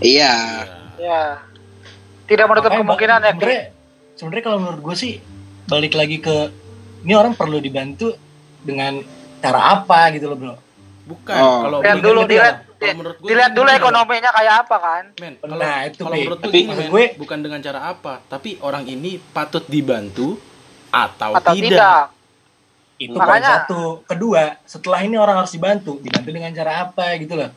Iya. 0.00 0.34
Ya. 0.96 1.02
ya 1.02 1.22
tidak 2.24 2.46
menutup 2.48 2.72
Makanya, 2.72 2.82
kemungkinan 2.82 3.18
ya 3.20 3.30
sebenarnya 3.30 3.62
sebenarnya 4.14 4.44
kalau 4.44 4.58
menurut 4.58 4.80
gue 4.80 4.96
sih 4.96 5.14
balik 5.64 5.92
lagi 5.92 6.18
ke 6.18 6.36
ini 7.04 7.12
orang 7.12 7.36
perlu 7.36 7.60
dibantu 7.60 8.16
dengan 8.64 8.96
cara 9.38 9.76
apa 9.76 10.08
gitu 10.12 10.24
loh 10.26 10.38
bro. 10.40 10.56
Bukan, 11.04 11.36
Oh. 11.36 11.68
kalau 11.68 11.78
lihat 11.84 12.00
menurut- 12.00 12.16
dulu 12.16 12.20
dilihat 12.24 12.56
menurut 12.80 13.16
gue 13.20 13.28
dilihat 13.28 13.52
dulu 13.52 13.68
ekonominya 13.68 14.30
kayak 14.32 14.54
apa 14.64 14.76
kan? 14.80 15.04
Men, 15.20 15.32
kalau, 15.36 15.56
Nah, 15.60 15.78
itu, 15.84 16.00
kalau 16.00 16.16
menurut 16.16 16.38
gue 16.40 16.48
Tapi 16.48 16.56
gini, 16.56 16.68
maksud 16.72 16.80
men, 16.80 16.92
gue- 16.96 17.10
bukan 17.20 17.38
dengan 17.44 17.60
cara 17.60 17.80
apa, 17.84 18.14
tapi 18.24 18.50
orang 18.64 18.84
ini 18.88 19.10
patut 19.20 19.64
dibantu 19.68 20.40
atau, 20.88 21.36
atau 21.36 21.52
tidak. 21.52 21.76
tidak. 21.76 22.02
Itu 22.96 23.18
Makanya- 23.20 23.68
satu. 23.68 23.82
Kedua 24.08 24.56
setelah 24.64 25.00
ini 25.02 25.20
orang 25.20 25.44
harus 25.44 25.52
dibantu 25.52 26.00
dibantu 26.00 26.28
dengan 26.32 26.56
cara 26.56 26.88
apa 26.88 27.04
gitu 27.20 27.36
loh. 27.36 27.50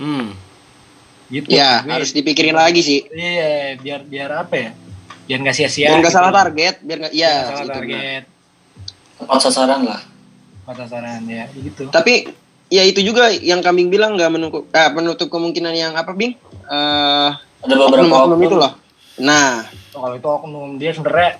Hmm. 0.00 0.32
Gitu 1.32 1.48
ya 1.48 1.80
Gue- 1.80 1.90
harus 1.90 2.12
dipikirin 2.12 2.52
lagi 2.52 2.80
sih. 2.80 3.00
Iya 3.08 3.80
biar 3.80 4.00
biar 4.04 4.30
apa 4.38 4.54
ya? 4.54 4.70
Biar 5.22 5.38
nggak 5.40 5.56
sia-sia 5.56 5.88
biar 5.88 5.98
nggak 5.98 6.06
gitu 6.06 6.18
salah 6.18 6.32
target 6.34 6.74
biar 6.78 6.98
nggak 7.00 7.14
iya 7.14 7.24
Biar 7.24 7.40
salah 7.42 7.56
itu 7.56 7.64
benar. 7.64 7.76
target. 7.80 8.22
Tepat 9.16 9.40
sasaran 9.40 9.82
lah. 9.82 10.02
mata 10.62 10.84
saran 10.86 11.26
ya 11.26 11.50
gitu. 11.52 11.88
Tapi 11.88 12.30
ya 12.68 12.82
itu 12.82 13.02
juga 13.02 13.32
yang 13.32 13.58
kambing 13.58 13.88
bilang 13.88 14.14
nggak 14.14 14.30
menutup 14.30 14.62
eh, 14.68 14.90
menutup 14.90 15.26
kemungkinan 15.26 15.72
yang 15.72 15.92
apa 15.92 16.12
bing? 16.12 16.36
Eh 16.62 17.30
Ada 17.58 17.72
beberapa 17.72 18.06
oknum-oknum 18.06 18.30
oknum. 18.32 18.46
itu 18.46 18.56
loh. 18.56 18.72
Nah. 19.18 19.66
Oh, 19.90 20.00
kalau 20.00 20.14
itu 20.14 20.28
oknum 20.28 20.70
dia 20.76 20.90
sebenarnya 20.90 21.30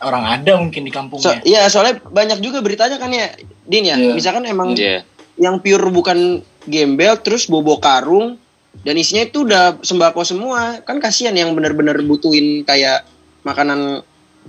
orang 0.00 0.24
ada 0.24 0.52
mungkin 0.56 0.80
di 0.80 0.88
so, 0.88 0.96
kampungnya 0.96 1.36
ya 1.42 1.68
soalnya 1.68 2.00
banyak 2.02 2.40
juga 2.40 2.60
beritanya 2.60 2.96
kan 2.96 3.12
ya 3.12 3.28
din 3.62 3.84
ya. 3.84 3.96
Iya. 3.96 4.12
misalkan 4.12 4.44
emang 4.44 4.72
Iya. 4.72 5.04
yang 5.36 5.60
pure 5.60 5.88
bukan 5.88 6.40
gembel 6.62 7.16
terus 7.18 7.44
bobo 7.44 7.76
karung 7.76 8.39
dan 8.80 8.94
isinya 8.94 9.22
itu 9.22 9.42
udah 9.42 9.78
sembako 9.78 10.20
semua. 10.22 10.80
Kan 10.80 10.98
kasihan 10.98 11.32
yang 11.32 11.52
benar-benar 11.52 11.98
butuhin 12.00 12.62
kayak 12.62 13.04
makanan 13.40 14.00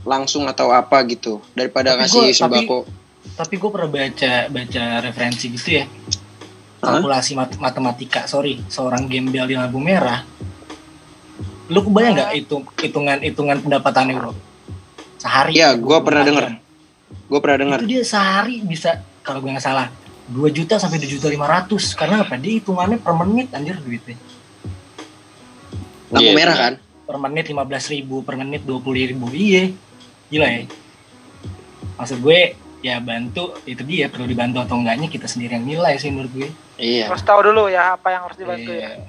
langsung 0.02 0.46
atau 0.46 0.70
apa 0.70 1.04
gitu 1.06 1.44
daripada 1.52 1.94
Tapi 1.94 2.02
kasih 2.02 2.22
gua- 2.22 2.34
sembako. 2.34 2.78
tapi 3.32 3.54
gue 3.56 3.70
pernah 3.70 3.90
baca 3.90 4.34
baca 4.48 4.84
referensi 5.00 5.46
gitu 5.48 5.70
ya. 5.74 5.86
Kalkulasi 6.80 7.32
mat- 7.34 7.58
matematika 7.58 8.26
sorry 8.26 8.58
seorang 8.66 9.06
gembel 9.06 9.46
di 9.46 9.54
lampu 9.54 9.78
merah. 9.78 10.26
Lu 11.68 11.80
kebayang 11.82 12.14
nggak 12.14 12.32
hitung 12.34 12.64
hitungan 12.76 13.18
hitungan 13.20 13.58
pendapatannya 13.60 14.14
bro 14.14 14.34
sehari 15.16 15.54
Iya, 15.54 15.78
gua 15.78 16.02
24 16.02 16.04
pernah 16.04 16.24
denger. 16.26 16.46
jam. 16.46 16.56
gue 17.12 17.40
pernah 17.40 17.58
dengar 17.60 17.78
itu 17.78 17.88
dia 17.90 18.04
sehari 18.04 18.56
bisa 18.60 18.92
kalau 19.22 19.40
gue 19.40 19.52
nggak 19.52 19.62
salah 19.62 19.88
2 20.32 20.58
juta 20.58 20.80
sampai 20.80 20.98
2 21.04 21.14
juta 21.20 21.28
500 21.28 22.00
karena 22.00 22.16
apa 22.24 22.40
dia 22.40 22.58
hitungannya 22.58 22.98
per 23.04 23.14
menit 23.20 23.52
anjir 23.52 23.76
duitnya 23.78 24.16
lampu 26.12 26.24
Iya, 26.24 26.32
merah 26.36 26.56
benar. 26.56 26.66
kan 26.66 26.74
per 27.08 27.18
menit 27.20 27.46
15 27.52 27.94
ribu 27.94 28.16
per 28.24 28.36
menit 28.40 28.64
20 28.64 29.12
ribu 29.12 29.28
iya 29.36 29.72
gila 30.32 30.48
ya 30.48 30.64
maksud 32.00 32.24
gue 32.24 32.56
ya 32.82 32.98
bantu 32.98 33.54
itu 33.68 33.84
dia 33.86 34.10
perlu 34.10 34.26
dibantu 34.26 34.58
atau 34.64 34.80
enggaknya 34.80 35.06
kita 35.06 35.28
sendiri 35.30 35.54
yang 35.60 35.68
nilai 35.68 36.00
sih 36.00 36.10
menurut 36.10 36.32
gue 36.34 36.50
Iya. 36.82 37.14
Harus 37.14 37.22
tahu 37.22 37.46
dulu 37.46 37.70
ya 37.70 37.94
apa 37.94 38.10
yang 38.10 38.26
harus 38.26 38.38
dibantu 38.42 38.74
ya. 38.74 38.90
Iya. 38.90 39.06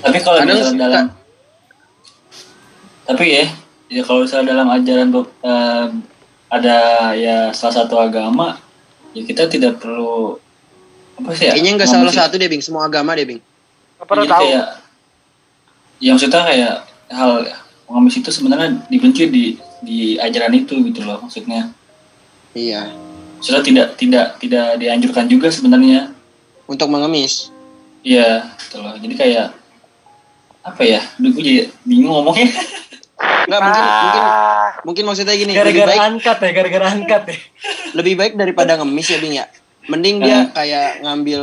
Tapi 0.00 0.18
kalau 0.24 0.40
misalnya 0.40 0.78
dalam 0.88 1.04
tapi 3.04 3.24
ya, 3.28 3.44
ya 3.92 4.02
kalau 4.08 4.24
misalnya 4.24 4.56
dalam 4.56 4.68
ajaran 4.72 5.08
eh, 5.44 5.86
ada 6.48 6.76
ya 7.12 7.36
salah 7.52 7.84
satu 7.84 8.00
agama, 8.00 8.56
ya 9.18 9.22
kita 9.26 9.50
tidak 9.50 9.82
perlu 9.82 10.38
apa 11.18 11.30
sih 11.34 11.50
ya? 11.50 11.52
Kayaknya 11.58 11.70
nggak 11.82 11.90
salah 11.90 12.14
satu 12.14 12.38
deh, 12.38 12.46
Bing. 12.46 12.62
Semua 12.62 12.86
agama 12.86 13.18
deh, 13.18 13.26
Bing. 13.26 13.42
Nggak 13.98 14.06
perlu 14.06 14.24
Jadi 14.24 14.32
tahu. 14.32 14.42
kayak 14.46 14.66
ya 15.98 16.10
maksudnya 16.14 16.42
kayak 16.46 16.74
hal 17.10 17.30
pengemis 17.90 18.16
itu 18.22 18.30
sebenarnya 18.30 18.68
dibenci 18.86 19.22
di 19.26 19.44
di 19.82 19.98
ajaran 20.14 20.54
itu 20.54 20.78
gitu 20.78 21.02
loh 21.02 21.18
maksudnya. 21.26 21.74
Iya. 22.54 22.94
Sudah 23.42 23.62
tidak 23.62 23.98
tidak 23.98 24.38
tidak 24.38 24.78
dianjurkan 24.78 25.26
juga 25.26 25.50
sebenarnya. 25.50 26.14
Untuk 26.68 26.92
mengemis. 26.92 27.48
Iya, 28.04 28.54
gitu 28.60 28.78
loh. 28.84 28.94
Jadi 28.94 29.14
kayak 29.16 29.56
apa 30.62 30.82
ya? 30.84 31.00
Duh, 31.16 31.32
gue 31.32 31.42
jadi 31.42 31.62
bingung 31.82 32.12
ngomongnya. 32.12 32.46
Enggak 33.18 33.60
mungkin 33.60 33.82
mungkin 33.82 34.22
Ah, 34.22 34.68
mungkin 34.82 35.04
maksudnya 35.04 35.34
gini, 35.34 35.50
lebih 35.50 35.58
gara-gara 35.74 35.90
baik 35.90 36.00
angkat 36.08 36.36
ya 36.38 36.50
gara-gara 36.52 36.86
angkat 36.88 37.22
ya 37.24 37.36
lebih 37.90 38.14
baik 38.14 38.32
daripada 38.34 38.72
ngemis 38.76 39.08
ya, 39.08 39.18
Bing 39.18 39.34
ya. 39.34 39.46
Mending 39.86 40.16
dia 40.20 40.38
kayak 40.50 41.00
ngambil 41.00 41.42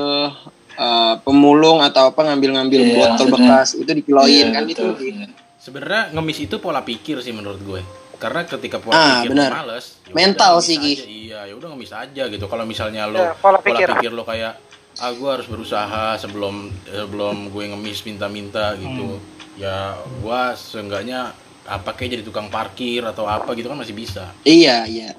eh, 0.76 1.14
pemulung 1.20 1.80
atau 1.80 2.10
apa 2.10 2.22
ngambil-ngambil 2.26 2.80
Iya, 2.80 2.92
botol 2.94 3.26
maksudnya. 3.28 3.34
bekas 3.50 3.68
itu 3.74 3.92
dikeloin 3.94 4.30
Iya, 4.30 4.48
kan 4.50 4.64
betul. 4.64 4.92
itu. 4.94 5.04
Iya. 5.10 5.28
Sebenarnya 5.58 6.02
ngemis 6.12 6.38
itu 6.42 6.56
pola 6.58 6.82
pikir 6.82 7.20
sih 7.20 7.32
menurut 7.32 7.58
gue. 7.60 7.82
Karena 8.16 8.44
ketika 8.44 8.78
pola 8.78 8.94
Ah, 8.94 9.06
pikir 9.18 9.30
benar. 9.32 9.50
lu 9.50 9.58
males, 9.66 9.86
ya 10.00 10.14
Mental 10.14 10.54
sih, 10.60 10.76
Ki. 10.78 10.94
aja. 10.94 11.04
Iya, 11.06 11.40
ya 11.48 11.54
udah 11.54 11.68
ngemis 11.70 11.92
aja 11.92 12.24
gitu. 12.26 12.46
Kalau 12.46 12.64
misalnya 12.64 13.04
lo 13.06 13.18
Ya, 13.18 13.34
pola 13.34 13.58
pikir. 13.58 13.88
lo 14.08 14.24
kayak 14.24 14.54
ah 14.96 15.12
gue 15.12 15.28
harus 15.28 15.44
berusaha 15.46 16.16
sebelum 16.16 16.72
sebelum 16.86 17.50
gue 17.50 17.64
ngemis 17.66 18.00
minta-minta 18.04 18.72
gitu. 18.76 19.18
Hmm. 19.18 19.34
Ya 19.56 19.96
gua 20.20 20.52
seenggaknya 20.52 21.32
apa 21.66 21.90
kayak 21.92 22.10
jadi 22.12 22.24
tukang 22.24 22.48
parkir 22.48 23.02
atau 23.02 23.26
apa 23.26 23.50
gitu 23.52 23.66
kan 23.66 23.76
masih 23.76 23.92
bisa. 23.92 24.30
Iya, 24.42 24.86
iya. 24.86 25.10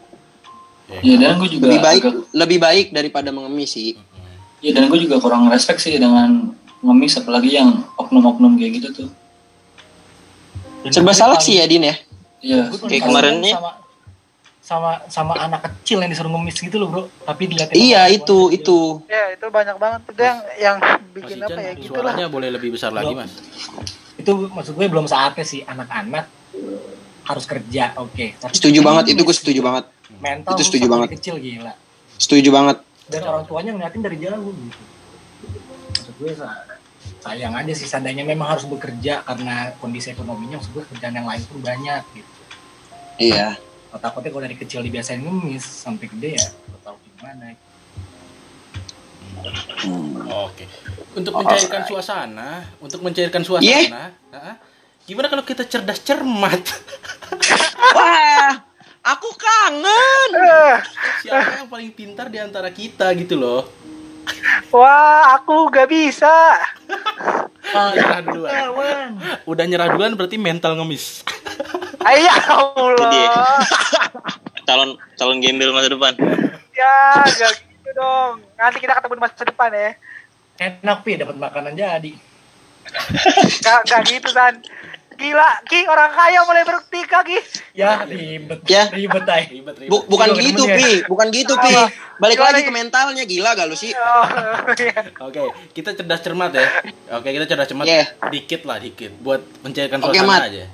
Ya, 0.86 0.98
Iya, 1.02 1.14
dan 1.20 1.34
gue 1.36 1.50
juga 1.50 1.66
Lebih 1.66 1.80
baik 1.80 2.02
agak- 2.04 2.18
lebih 2.32 2.58
baik 2.60 2.86
daripada 2.90 3.28
mengemis 3.28 3.70
sih. 3.72 3.98
Iya 4.56 4.70
dan 4.72 4.86
gue 4.86 4.98
juga 5.00 5.18
kurang 5.18 5.46
respect 5.46 5.80
sih 5.80 5.94
dengan 5.94 6.54
ngemis 6.78 7.18
apalagi 7.18 7.50
yang 7.52 7.68
oknum-oknum 7.96 8.54
kayak 8.54 8.72
gitu 8.78 8.88
tuh. 8.96 9.08
Serba 10.86 11.10
salah 11.10 11.34
paling- 11.34 11.42
sih 11.42 11.58
ya, 11.58 11.66
Din 11.66 11.82
ya. 11.84 11.94
Iya. 12.38 12.70
Kayak 12.70 12.78
kasihan 12.78 13.02
kemarin 13.04 13.34
nih. 13.40 13.54
sama 13.54 13.70
sama 14.60 14.90
sama 15.06 15.34
anak 15.36 15.62
kecil 15.64 15.98
yang 15.98 16.10
disuruh 16.10 16.26
ngemis 16.28 16.58
gitu 16.58 16.74
loh 16.76 16.88
bro 16.88 17.02
tapi 17.22 17.46
dilihatin 17.46 17.74
Iya, 17.76 18.10
itu 18.12 18.34
orang 18.36 18.56
itu. 18.56 18.78
ya 19.06 19.24
itu 19.30 19.46
banyak 19.48 19.76
banget 19.76 20.00
itu 20.04 20.20
yang 20.20 20.38
yang 20.56 20.76
bikin 21.12 21.38
apa 21.40 21.54
ya 21.56 21.72
gitu 21.72 21.90
lah. 21.92 22.10
suaranya 22.10 22.26
boleh 22.26 22.48
lebih 22.50 22.70
besar 22.70 22.90
lagi, 22.90 23.14
Mas. 23.14 23.30
Itu 24.16 24.30
maksud 24.48 24.72
gue 24.72 24.86
belum 24.86 25.04
saatnya 25.04 25.42
sih 25.42 25.60
anak-anak 25.62 26.24
harus 27.22 27.44
kerja 27.44 27.92
oke 27.96 28.26
Tapi 28.38 28.52
Setuju 28.52 28.80
banget 28.80 29.12
itu 29.12 29.20
gue 29.20 29.34
setuju 29.34 29.54
gitu. 29.54 29.66
banget. 29.66 29.84
mental 30.16 30.52
Itu 30.52 30.62
setuju 30.64 30.86
banget. 30.86 31.08
kecil 31.12 31.36
gila 31.36 31.74
Setuju 32.16 32.48
banget. 32.48 32.76
dan 33.06 33.22
orang 33.24 33.44
tuanya 33.44 33.70
ngeliatin 33.70 34.00
dari 34.00 34.16
jauh 34.16 34.50
gitu 34.50 34.82
maksud 35.90 36.14
gue 36.16 36.32
sa- 36.32 36.64
sayang 37.20 37.52
aja 37.52 37.70
sih 37.70 37.84
seandainya 37.84 38.22
memang 38.22 38.48
harus 38.48 38.64
bekerja 38.64 39.22
karena 39.22 39.74
kondisi 39.76 40.10
ekonominya 40.10 40.56
maksud 40.56 40.72
gue 40.72 40.84
kerjaan 40.86 41.14
yang 41.14 41.24
lain 41.24 41.42
pun 41.44 41.58
banyak 41.60 42.02
gitu 42.12 42.30
Iya. 43.16 43.56
Takutnya 43.92 44.28
kalau 44.28 44.44
dari 44.44 44.54
kecil 44.54 44.80
dibiasain 44.82 45.16
ngemis 45.18 45.64
sampai 45.64 46.04
gede 46.06 46.36
ya 46.36 46.46
gak 46.46 46.80
tahu 46.84 46.96
gimana 47.02 47.56
Oke. 50.46 50.64
Untuk 51.14 51.32
mencairkan 51.32 51.82
suasana, 51.84 52.64
untuk 52.78 53.00
mencairkan 53.00 53.40
suasana, 53.40 53.66
Iya. 53.66 54.12
ah, 54.32 54.54
gimana 55.04 55.26
kalau 55.26 55.42
kita 55.42 55.64
cerdas 55.64 56.00
cermat? 56.00 56.60
Wah, 57.96 58.52
aku 59.02 59.28
kangen. 59.32 60.30
Eh, 60.36 60.76
Siapa 61.22 61.64
yang 61.64 61.68
paling 61.68 61.90
pintar 61.90 62.28
di 62.28 62.38
antara 62.38 62.68
kita 62.68 63.10
gitu 63.14 63.36
loh? 63.36 63.62
wah 64.74 65.38
aku 65.38 65.70
gak 65.70 65.86
bisa. 65.86 66.58
Udah 67.70 67.94
nyerah 67.94 68.22
duluan. 68.26 69.08
Udah 69.46 69.64
nyerah 69.64 69.88
duluan 69.94 70.18
berarti 70.18 70.34
mental 70.34 70.74
ngemis. 70.74 71.22
Ayo 72.02 72.26
ya 72.26 72.34
Allah. 72.50 73.62
calon 74.66 74.98
calon 75.14 75.38
gembel 75.38 75.70
masa 75.70 75.86
depan 75.86 76.10
ya 76.74 77.22
gak 77.22 77.54
gitu 77.54 77.65
dong. 77.96 78.44
Nanti 78.54 78.76
kita 78.78 78.92
ketemu 78.94 79.14
di 79.14 79.22
masa 79.22 79.42
depan 79.42 79.70
ya. 79.70 79.90
enak 80.58 80.98
pi 81.00 81.16
dapat 81.16 81.36
makanan 81.36 81.72
jadi 81.72 82.12
Gak, 83.58 83.80
gak 83.84 84.02
gitu 84.06 84.28
San. 84.30 84.56
Gila, 85.12 85.48
Ki 85.64 85.84
orang 85.84 86.12
kaya 86.12 86.44
mulai 86.44 86.60
bertikah 86.62 87.20
Ki. 87.20 87.40
ya 87.72 88.04
ribet 88.04 88.60
Ya. 88.64 88.84
ribet 88.86 89.24
ay 89.26 89.48
Ribet 89.50 89.76
ribet. 89.78 89.88
Bu- 89.88 90.04
bukan 90.06 90.32
gitu. 90.34 90.60
Pi. 90.62 91.04
Bukan 91.04 91.28
gitu, 91.30 91.56
Pi. 91.56 91.72
Balik 92.16 92.36
Gimana 92.36 92.52
lagi 92.52 92.62
ke 92.62 92.70
mentalnya 92.70 93.24
gila 93.24 93.52
gak 93.52 93.66
lu 93.66 93.72
sih? 93.74 93.92
Oh, 93.92 94.24
iya. 94.76 95.00
Oke, 95.18 95.40
kita 95.72 95.92
cerdas 95.92 96.20
cermat 96.20 96.52
ya. 96.52 96.68
Oke, 97.16 97.32
kita 97.32 97.44
cerdas 97.44 97.64
cermat 97.66 97.84
Iya. 97.84 98.12
dikit 98.28 98.64
lah 98.64 98.76
dikit 98.76 99.12
buat 99.18 99.40
mencairkan 99.60 99.98
Oke, 99.98 100.12
suasana 100.14 100.28
Mat. 100.30 100.40
aja. 100.46 100.64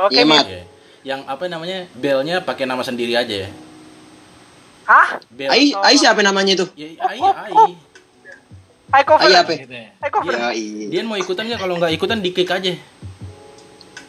Oke, 0.00 0.12
Iya, 0.12 0.24
Mi. 0.24 0.32
Mat. 0.32 0.44
Oke. 0.44 0.60
Yang 1.02 1.20
apa 1.26 1.44
namanya? 1.46 1.78
Belnya 1.92 2.36
pakai 2.40 2.64
nama 2.64 2.80
sendiri 2.80 3.12
aja 3.12 3.36
ya. 3.38 3.50
Hah? 4.86 5.08
Bel. 5.30 5.48
Ai, 5.48 5.72
Ai 5.78 5.94
siapa 5.94 6.20
namanya 6.22 6.58
itu? 6.58 6.66
Ya, 6.74 6.88
ai, 7.06 7.18
ai. 7.18 7.52
Hai 8.92 9.02
cover. 9.08 9.24
Ai 9.24 9.34
apa? 9.40 9.52
ya 9.56 9.66
Hai 10.04 10.10
cover. 10.12 10.32
Ya, 10.36 10.50
iya. 10.52 10.86
Dia 10.92 11.00
mau 11.08 11.16
ikutan 11.16 11.48
nggak? 11.48 11.60
Kalau 11.64 11.74
nggak 11.80 11.92
ikutan 11.96 12.18
di 12.20 12.30
kick 12.36 12.50
aja. 12.52 12.72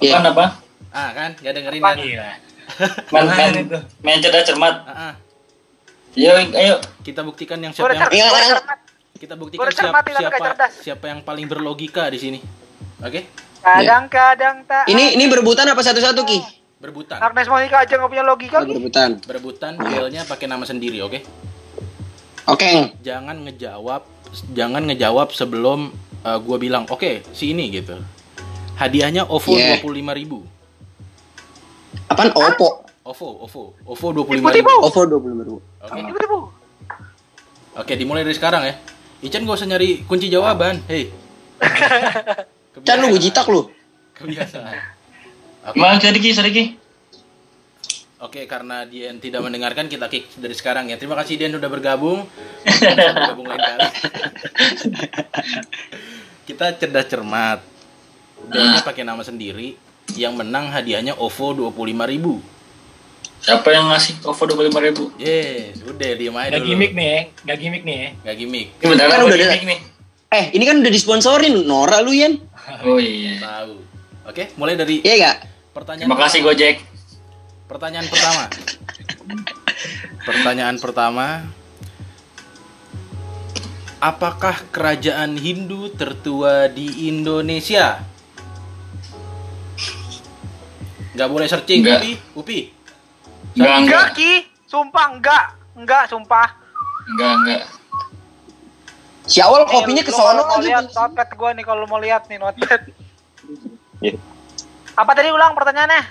Iya. 0.04 0.20
Apaan 0.20 0.28
apa? 0.36 0.46
Ah 0.94 1.10
kan, 1.16 1.32
nggak 1.40 1.54
dengerin 1.56 1.82
kan? 1.82 1.98
gila 1.98 2.30
Main, 3.14 3.26
main, 3.28 3.54
itu? 3.60 3.80
main 4.02 4.20
cerdas 4.20 4.44
cermat. 4.48 4.76
Ah, 4.88 5.12
ah. 5.12 5.14
Ayo, 6.14 6.32
ayo. 6.54 6.76
Kita 7.02 7.26
buktikan 7.26 7.60
yang 7.60 7.74
siapa 7.74 7.92
yang 7.92 8.12
Iya, 8.12 8.28
iya. 8.30 8.58
kita 9.18 9.34
buktikan 9.40 9.66
siapa 9.72 10.00
siapa 10.04 10.68
siapa 10.84 11.06
yang 11.10 11.20
paling 11.24 11.48
berlogika 11.48 12.08
di 12.12 12.20
sini. 12.20 12.40
Oke? 13.04 13.28
Kadang-kadang 13.64 14.68
tak. 14.68 14.86
Ini 14.92 15.16
ini 15.16 15.26
berebutan 15.32 15.64
apa 15.68 15.80
satu-satu, 15.80 16.22
Ki? 16.28 16.63
Berebutan. 16.84 17.16
Agnes 17.16 17.48
Monica 17.48 17.80
aja 17.80 17.96
nggak 17.96 18.12
punya 18.12 18.26
logika 18.28 18.60
Oh, 18.60 18.68
Ki. 18.68 18.76
berebutan. 18.76 19.10
Berebutan 19.24 19.74
belnya 19.80 20.28
pakai 20.28 20.52
nama 20.52 20.68
sendiri, 20.68 21.00
oke? 21.00 21.24
Oke. 22.44 22.92
Jangan 23.00 23.40
ngejawab 23.48 24.04
jangan 24.52 24.84
ngejawab 24.84 25.32
sebelum 25.32 25.96
uh, 26.28 26.38
gua 26.44 26.60
bilang, 26.60 26.84
"Oke, 26.92 27.24
si 27.32 27.56
ini" 27.56 27.72
gitu. 27.72 27.96
Hadiahnya 28.76 29.24
OVO 29.32 29.56
Yeah. 29.56 29.80
25.000. 29.80 30.44
Apaan 32.12 32.36
Oppo? 32.36 32.84
OVO, 33.08 33.30
OVO, 33.48 33.64
OVO 33.88 34.08
25.000. 34.28 34.44
Tipu-tipu. 34.44 34.74
Oppo 34.84 35.02
20 35.08 35.40
baru. 35.40 35.56
Oke. 35.88 36.00
Tiba-tiba. 36.04 36.38
Oke, 37.74 37.94
dimulai 37.96 38.28
dari 38.28 38.36
sekarang 38.36 38.68
ya. 38.68 38.76
Ican 39.24 39.48
gak 39.48 39.56
usah 39.56 39.70
nyari 39.72 40.04
kunci 40.04 40.28
jawaban. 40.28 40.84
Hei. 40.92 41.08
Can 42.88 43.08
lu 43.08 43.16
jitak 43.16 43.48
lu. 43.48 43.72
Kebiasaan. 44.20 44.93
Gimana 45.72 45.96
tadi 45.96 46.20
Ki? 46.20 46.36
Sorry 46.36 46.52
Ki. 46.52 46.66
Oke, 48.20 48.48
karena 48.48 48.88
Dian 48.88 49.20
tidak 49.20 49.44
mendengarkan, 49.44 49.92
kita 49.92 50.08
kick 50.08 50.32
dari 50.40 50.56
sekarang 50.56 50.88
ya. 50.88 50.96
Terima 50.96 51.16
kasih 51.16 51.36
Dian 51.36 51.56
udah 51.56 51.68
bergabung. 51.68 52.24
Bergabung 52.64 53.48
lain 53.48 53.60
kali. 53.60 53.84
kita 56.48 56.76
cerdas 56.76 57.08
cermat. 57.08 57.60
Belnya 58.48 58.80
pakai 58.80 59.04
nama 59.04 59.24
sendiri. 59.24 59.76
Yang 60.16 60.34
menang 60.40 60.68
hadiahnya 60.68 61.16
OVO 61.16 61.72
25.000. 61.72 63.44
Siapa 63.44 63.76
yang 63.76 63.92
ngasih 63.92 64.24
OVO 64.24 64.44
25 64.72 64.88
ribu? 64.88 65.04
Yes, 65.20 65.84
udah 65.84 66.10
diem 66.16 66.32
aja 66.32 66.56
Gak 66.56 66.64
dulu. 66.64 66.70
gimmick 66.72 66.92
nih 66.96 67.08
ya 67.08 67.20
gak 67.44 67.58
gimmick 67.60 67.84
nih 67.84 67.96
ya 67.96 68.10
Gak 68.24 68.36
gimmick. 68.40 68.68
Ini 68.80 68.86
bentar 68.88 69.06
Kan 69.12 69.20
udah 69.28 69.40
gimmick 69.40 69.64
nih? 69.68 69.80
Eh, 70.32 70.46
ini 70.56 70.64
kan 70.64 70.76
udah 70.80 70.92
disponsorin 70.92 71.56
Nora 71.68 72.00
lu, 72.00 72.16
Yan. 72.16 72.40
Oh 72.88 73.00
iya. 73.04 73.44
Tahu. 73.44 73.74
Oke, 74.32 74.44
mulai 74.56 74.80
dari 74.80 75.04
Iya 75.04 75.16
gak? 75.20 75.38
Pertanyaan 75.74 76.08
Terima 76.08 76.20
kasih 76.22 76.40
pertama. 76.40 76.56
Gojek. 76.56 76.76
Pertanyaan 77.68 78.08
pertama. 78.08 78.44
Pertanyaan 80.30 80.78
pertama. 80.80 81.28
Apakah 84.04 84.56
kerajaan 84.72 85.36
Hindu 85.40 85.92
tertua 85.96 86.68
di 86.72 87.08
Indonesia? 87.08 88.04
Gak 91.14 91.30
boleh 91.30 91.48
searching, 91.48 91.86
Enggak. 91.86 92.00
Upi. 92.02 92.14
Upi. 92.36 92.60
Enggak, 93.54 93.76
enggak. 93.80 93.80
Enggak 93.84 94.08
Ki. 94.18 94.32
Sumpah 94.66 95.06
enggak. 95.14 95.46
Enggak, 95.78 96.04
sumpah. 96.10 96.48
Enggak, 97.10 97.34
enggak. 97.42 97.64
Si 99.24 99.40
awal 99.40 99.64
kopinya 99.64 100.04
ke 100.04 100.12
sono 100.12 100.44
kalau 100.44 100.44
mau 100.44 100.60
lagi. 100.60 100.68
lihat 100.68 100.86
notepad 100.92 101.30
gua 101.40 101.50
nih 101.56 101.64
kalau 101.64 101.86
mau 101.88 102.00
lihat 102.04 102.28
nih 102.28 102.38
notepad. 102.44 102.82
Apa 104.94 105.12
tadi 105.14 105.30
ulang 105.30 105.54
pertanyaannya? 105.54 106.02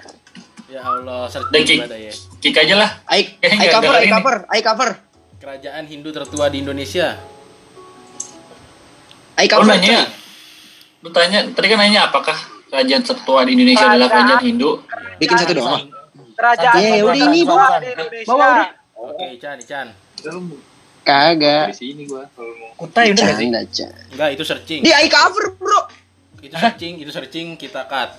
Ya 0.67 0.81
Allah, 0.83 1.29
Udah, 1.29 1.31
searching 1.31 1.85
pada 1.85 1.95
ya. 1.95 2.13
Kick 2.41 2.57
aja 2.57 2.75
lah. 2.75 2.91
Ai 3.05 3.37
Kayaknya 3.37 3.45
ai 3.45 3.57
nggak 3.61 3.73
cover, 3.73 3.85
ai 3.85 3.93
dengerin 3.93 4.03
nih. 4.03 4.13
cover, 4.15 4.37
ai 4.49 4.61
cover. 4.63 4.91
Kerajaan 5.37 5.85
Hindu 5.85 6.09
tertua 6.11 6.47
di 6.49 6.59
Indonesia. 6.59 7.09
Ai 9.35 9.47
Lu 9.47 9.53
cover. 9.53 9.69
nanya. 9.69 10.01
Lu 10.99 11.09
tanya, 11.11 11.39
tadi 11.47 11.67
kan 11.67 11.79
nanya 11.79 12.01
apakah 12.09 12.39
kerajaan 12.69 13.03
tertua 13.03 13.41
di 13.45 13.53
Indonesia 13.53 13.87
adalah 13.87 14.09
kerajaan 14.09 14.43
Hindu? 14.43 14.71
Bikin 15.19 15.37
satu 15.37 15.53
doang. 15.53 15.83
Kerajaan 16.33 16.75
Ya, 16.75 16.89
tertua 16.91 17.05
udah 17.05 17.17
ini, 17.29 17.41
bawa. 17.45 17.67
di 17.77 17.89
Indonesia. 17.89 18.29
Bawa, 18.29 18.47
udah. 18.49 18.69
Oke, 19.03 19.25
Ican, 19.35 19.57
Ican. 19.59 19.87
Kagak. 21.03 21.67
Kutai 22.77 23.11
udah 23.11 23.23
nggak 23.25 23.37
sih? 23.37 23.47
Canda, 23.47 23.61
Chan. 23.69 23.91
Enggak, 24.09 24.29
itu 24.33 24.43
searching. 24.43 24.81
Di 24.81 24.91
ai 24.91 25.07
cover, 25.07 25.53
Bro. 25.53 25.81
Itu 26.41 26.55
searching, 26.55 26.95
itu 26.97 27.11
searching 27.11 27.47
kita 27.55 27.85
cut. 27.85 28.15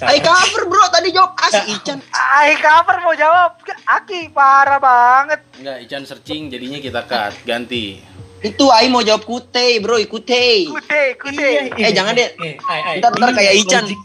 Ai 0.00 0.18
cover, 0.18 0.62
Bro. 0.66 0.84
Tadi 0.90 1.08
jawab 1.10 1.38
asik 1.40 1.64
Ican. 1.70 1.98
Ai 2.10 2.58
cover 2.58 2.98
mau 3.00 3.14
jawab. 3.14 3.62
Aki 3.84 4.30
parah 4.30 4.78
banget. 4.78 5.40
Enggak, 5.54 5.76
Ican 5.80 6.02
searching 6.02 6.50
jadinya 6.50 6.78
kita 6.78 7.00
cut. 7.04 7.32
Ganti. 7.44 8.02
Itu 8.40 8.68
ai 8.68 8.88
mau 8.88 9.00
jawab 9.00 9.22
kute, 9.22 9.78
Bro, 9.78 9.96
ikute. 9.98 10.66
Kute, 10.66 11.02
kute. 11.16 11.48
Eh, 11.72 11.92
jangan 11.94 12.12
deh. 12.12 12.28
Eh, 12.34 12.54
ai, 12.60 12.80
ai. 12.82 12.96
Ntar- 12.98 13.14
ntar 13.14 13.30
kayak 13.32 13.54
Ican. 13.56 13.84
logik- 13.84 14.04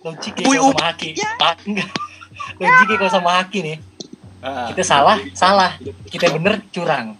Logik 0.00 0.34
up. 0.38 0.72
sama 0.72 0.82
enggak. 1.66 1.88
Logiknya 2.58 2.96
kalau 2.96 3.10
sama 3.10 3.30
Haki 3.36 3.58
nih. 3.60 3.76
Ah, 4.40 4.66
Kita 4.66 4.80
salah, 4.80 5.18
salah. 5.30 5.70
Kita 6.06 6.30
bener, 6.30 6.62
curang. 6.70 7.12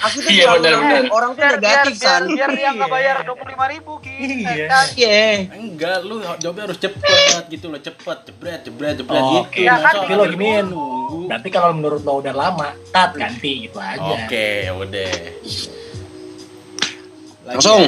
Aku 0.00 0.16
tuh 0.16 0.28
Iya, 0.28 0.44
selalu- 0.46 0.60
benar-benar. 0.60 1.02
Orang 1.10 1.30
tuh 1.32 1.40
Biar, 1.40 1.52
biar, 1.52 1.60
negatif, 1.82 1.92
biar, 1.96 2.14
San. 2.14 2.22
biar 2.28 2.48
dia 2.52 2.68
nggak 2.70 2.84
Iya. 2.84 2.94
bayar 2.94 3.14
dua 3.22 3.34
puluh 3.34 3.50
lima 3.50 3.64
ribu 3.66 3.90
ki. 3.98 4.14
Iya. 4.14 4.64
Eh, 4.70 4.84
Iya. 4.94 5.16
enggak, 5.56 5.96
lu 6.00 6.14
jawabnya 6.36 6.62
harus 6.64 6.78
cepet 6.78 7.42
gitu 7.48 7.64
loh, 7.68 7.78
cepet, 7.78 8.16
jebret, 8.24 8.60
jebret, 8.62 8.94
jebret 8.96 9.20
Oh, 9.20 9.42
gitu. 9.42 9.60
iya 9.60 9.74
kan, 9.76 9.92
Tapi 9.98 10.12
lo 10.12 10.22
giniin. 10.26 10.64
nunggu. 10.64 11.16
Nanti 11.26 11.46
kalau 11.48 11.68
menurut 11.72 12.00
lo 12.00 12.12
udah 12.20 12.32
lama, 12.32 12.68
tat 12.88 13.10
ganti 13.14 13.66
gitu 13.66 13.76
aja. 13.76 13.98
Oke, 13.98 14.70
udah. 14.70 15.12
Lagi, 17.44 17.50
Langsung. 17.50 17.80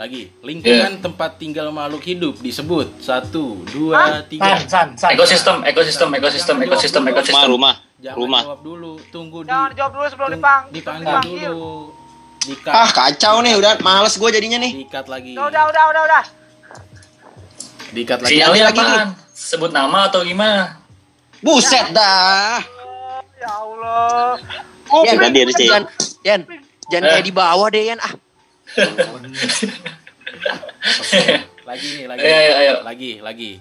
Ya? 0.00 0.02
Lagi, 0.02 0.32
lingkungan 0.40 0.92
tempat 0.98 1.36
tinggal 1.36 1.68
makhluk 1.68 2.00
hidup 2.02 2.40
disebut 2.40 2.88
satu, 2.98 3.60
dua, 3.68 4.24
tiga. 4.24 4.56
San, 4.56 4.64
san, 4.64 4.88
san. 4.96 5.10
ekosistem, 5.12 5.60
ekosistem, 5.62 6.08
ekosistem, 6.10 6.56
ekosistem, 6.58 7.02
Rumah, 7.02 7.12
ekosistem. 7.12 7.48
rumah, 7.50 7.74
Jangan 8.00 8.16
rumah. 8.16 8.42
jawab 8.42 8.60
dulu, 8.64 8.92
tunggu 9.12 9.38
di 9.44 9.48
Jangan 9.48 9.70
jawab 9.76 9.92
dulu 9.92 10.06
sebelum 10.08 10.30
dipang. 10.32 10.62
dipanggil 10.72 11.04
dipanggil. 11.04 11.50
dulu. 11.52 11.76
Dikat, 12.40 12.72
Ah, 12.72 12.88
kacau 12.88 13.44
nih. 13.44 13.52
Udah 13.52 13.76
males 13.78 14.16
gue 14.16 14.30
jadinya 14.32 14.56
nih. 14.56 14.72
dikat 14.80 15.04
lagi. 15.04 15.36
Udah, 15.36 15.44
udah, 15.46 15.62
udah, 15.68 15.84
udah, 15.86 16.02
udah. 16.08 16.24
Dikat 17.92 18.18
lagi. 18.18 18.32
Sinyalnya 18.32 18.64
Lagi? 18.66 18.84
Sebut 19.30 19.68
nama 19.68 20.08
atau 20.08 20.24
gimana? 20.24 20.80
Buset 21.40 21.92
dah. 21.92 22.64
Oh, 22.80 23.20
ya 23.36 23.52
Allah. 23.52 24.40
Tadi 24.88 25.38
ada 25.38 25.52
sih. 25.52 25.68
Yan, 25.68 25.84
Yan, 26.22 26.40
jangan 26.88 27.04
Eh. 27.04 27.10
kayak 27.14 27.24
di 27.24 27.34
bawah 27.34 27.68
deh, 27.68 27.84
Yan. 27.86 27.98
Ah, 27.98 28.12
Lagi 31.66 31.86
nih, 31.98 32.06
lagi. 32.06 32.22
Ayo, 32.22 32.34
ayo, 32.34 32.52
ayo. 32.54 32.74
Lagi, 32.86 33.12
lagi. 33.18 33.52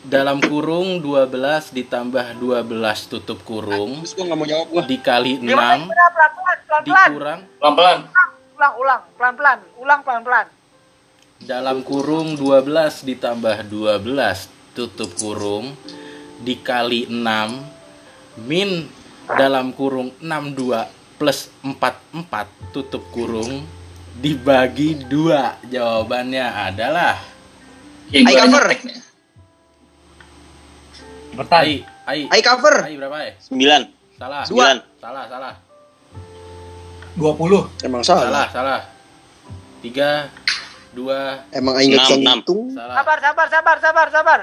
Dalam 0.00 0.40
kurung 0.40 0.98
12 1.04 1.76
ditambah 1.76 2.40
12 2.40 3.12
tutup 3.12 3.44
kurung 3.44 4.00
terus 4.00 4.16
gue 4.16 4.24
gak 4.24 4.38
mau 4.38 4.48
jawab 4.48 4.66
gue. 4.72 4.96
dikali 4.96 5.36
Gimana? 5.38 5.46
6 5.46 5.52
Gimana? 5.52 5.84
Pelan-pelan, 5.92 6.30
pelan-pelan. 6.66 7.08
dikurang 7.10 7.40
Pelan-pelan. 7.60 7.98
Ulang, 8.56 8.74
ulang, 8.80 9.02
pelan-pelan. 9.14 9.58
Ulang, 9.76 10.00
pelan-pelan. 10.02 10.46
dalam 11.40 11.80
kurung 11.80 12.36
12 12.36 13.08
ditambah 13.08 13.64
12 13.64 14.76
tutup 14.76 15.08
kurung 15.16 15.72
dikali 16.44 17.08
6 17.08 18.44
min 18.44 18.84
dalam 19.24 19.72
kurung 19.72 20.12
62 20.20 20.99
plus 21.20 21.52
44 21.60 22.16
tutup 22.72 23.04
kurung 23.12 23.68
dibagi 24.16 25.04
2 25.04 25.68
jawabannya 25.68 26.46
adalah 26.64 27.20
Ya, 28.08 28.24
gua 28.24 28.42
cover. 28.42 28.64
Bertahan. 31.30 31.62
ai 31.62 31.74
ai 32.08 32.20
Ai 32.26 32.40
cover. 32.42 32.76
ai 32.82 32.94
berapa 32.96 33.16
ai 33.16 33.30
Sembilan. 33.38 33.82
salah 34.16 34.42
Sembilan. 34.42 34.76
salah 34.98 35.24
salah 35.28 35.54
20. 37.14 37.86
Emang 37.86 38.02
salah 38.02 38.24
salah. 38.26 38.46
salah 38.50 38.80
3 39.84 40.26
2 40.96 41.54
Emang 41.54 41.74
aing 41.76 41.90
gak 41.90 42.00
Enam, 42.00 42.08
bisa 42.08 42.16
enam. 42.18 42.36
ngitung. 42.40 42.62
salah 42.72 42.94
Sabar, 42.96 43.18
sabar, 43.20 43.46
sabar, 43.46 43.76
sabar, 43.78 44.06
sabar. 44.10 44.40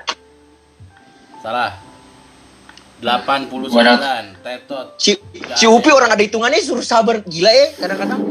salah 1.37 1.71
89 2.97 3.61
tetot 4.41 4.87
Si, 4.97 5.13
si 5.53 5.65
Upi 5.65 5.89
orang 5.89 6.09
ada 6.09 6.19
hitungannya 6.19 6.57
suruh 6.59 6.81
sabar 6.81 7.21
gila 7.21 7.47
ya 7.47 7.67
kadang-kadang. 7.75 8.21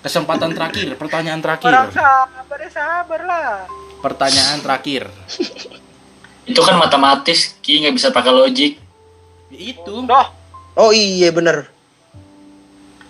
kesempatan 0.00 0.50
terakhir 0.50 0.96
pertanyaan 0.96 1.38
terakhir 1.38 1.68
Orang 1.68 1.88
sabar, 1.90 2.58
ya 2.58 2.70
sabar 2.70 3.20
lah. 3.22 3.48
pertanyaan 3.98 4.58
terakhir 4.58 5.08
Itu 6.42 6.60
kan 6.60 6.76
matematis, 6.76 7.54
Ki 7.58 7.78
nggak 7.78 7.94
bisa 7.94 8.08
pakai 8.10 8.32
logik. 8.32 8.74
Ya, 9.48 9.58
itu 9.70 9.92
Doh, 10.02 10.26
Oh 10.74 10.90
iya 10.90 11.30
bener. 11.30 11.70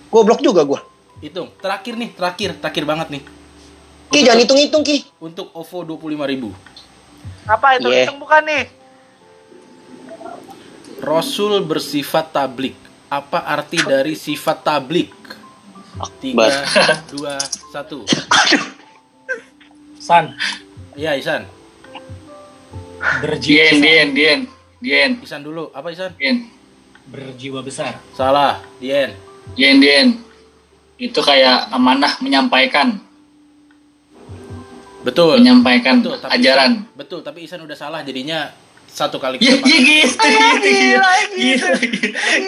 Goblok 0.08 0.40
juga 0.40 0.60
gua. 0.62 0.82
hitung 1.16 1.52
terakhir 1.54 1.94
nih 1.94 2.10
terakhir 2.10 2.56
terakhir 2.56 2.84
banget 2.84 3.08
nih 3.10 3.22
Ki 4.08 4.24
jangan 4.24 4.40
hitung-hitung 4.40 4.82
Ki. 4.82 5.04
untuk 5.18 5.52
OVO 5.52 5.84
25.000 5.94 6.48
apa 7.46 7.66
itu? 7.76 7.86
Yeah. 7.86 8.04
Hitung 8.04 8.18
bukan 8.18 8.42
nih? 8.42 8.64
Rasul 11.00 11.64
bersifat 11.64 12.30
tablik. 12.30 12.76
Apa 13.10 13.42
arti 13.42 13.80
dari 13.82 14.14
sifat 14.14 14.62
tablik? 14.62 15.10
Tiga 16.22 16.46
dua 17.10 17.34
satu. 17.74 18.06
San, 19.98 20.32
iya 20.94 21.18
Isan. 21.18 21.44
Berjiwa 23.20 23.40
Dien, 23.40 23.72
besar. 23.72 23.82
Dien, 23.82 24.08
Dien, 24.12 24.40
Dien, 24.78 25.10
Isan 25.20 25.42
dulu. 25.42 25.68
Apa 25.72 25.90
Isan? 25.90 26.12
Dien, 26.16 26.48
Berjiwa 27.10 27.60
besar. 27.60 27.98
salah 28.14 28.60
Dien. 28.78 29.12
Dien, 29.58 29.76
Dien. 29.82 30.08
Itu 31.00 31.24
kayak 31.24 31.72
amanah 31.72 32.20
menyampaikan, 32.20 33.00
betul. 35.00 35.40
Menyampaikan 35.40 36.04
betul 36.04 36.20
tapi 36.20 36.32
ajaran. 36.36 36.70
Isan- 36.84 36.84
betul 36.92 37.20
tapi 37.24 37.38
Isan 37.48 37.64
udah 37.64 37.72
salah 37.72 38.04
jadinya 38.04 38.52
satu 38.90 39.16
kali 39.16 39.36
Ya, 39.36 39.54
kesempatan. 39.54 39.64
ya 39.64 39.78
gitu, 39.80 40.20
gitu, 40.20 40.56
gila, 40.60 41.12
gila, 41.30 41.68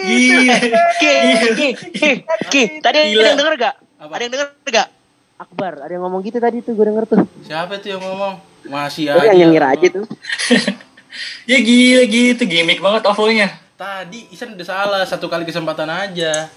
gila, 0.03 0.55
Ki, 0.93 1.11
Ki, 1.53 1.67
Ki, 1.91 2.09
Ki. 2.47 2.61
Tadi 2.77 2.97
Gila. 3.05 3.15
ada 3.15 3.25
yang 3.25 3.37
denger 3.37 3.53
gak? 3.57 3.75
Apa? 3.97 4.11
Ada 4.11 4.21
yang 4.21 4.31
denger 4.33 4.47
gak? 4.69 4.87
Akbar, 5.35 5.71
ada 5.79 5.89
yang 5.89 6.01
ngomong 6.03 6.19
gitu 6.21 6.37
tadi 6.37 6.59
tuh 6.59 6.71
gue 6.71 6.83
denger 6.83 7.03
tuh. 7.05 7.19
siapa 7.41 7.77
tuh 7.77 7.89
yang 7.89 7.99
ngomong 7.99 8.33
masih 8.63 9.09
aja 9.09 9.33
yang 9.33 9.49
ngira 9.49 9.71
aja 9.71 9.85
tuh. 9.91 10.05
Ya 11.45 11.57
gila 11.59 12.01
gitu, 12.05 12.41
gimmick 12.43 12.79
banget 12.79 13.01
OVO-nya. 13.05 13.47
tadi 13.73 14.27
Isan 14.29 14.51
udah 14.51 14.63
salah 14.63 15.01
satu 15.03 15.27
kali 15.27 15.43
kesempatan 15.43 15.85
aja 15.85 16.47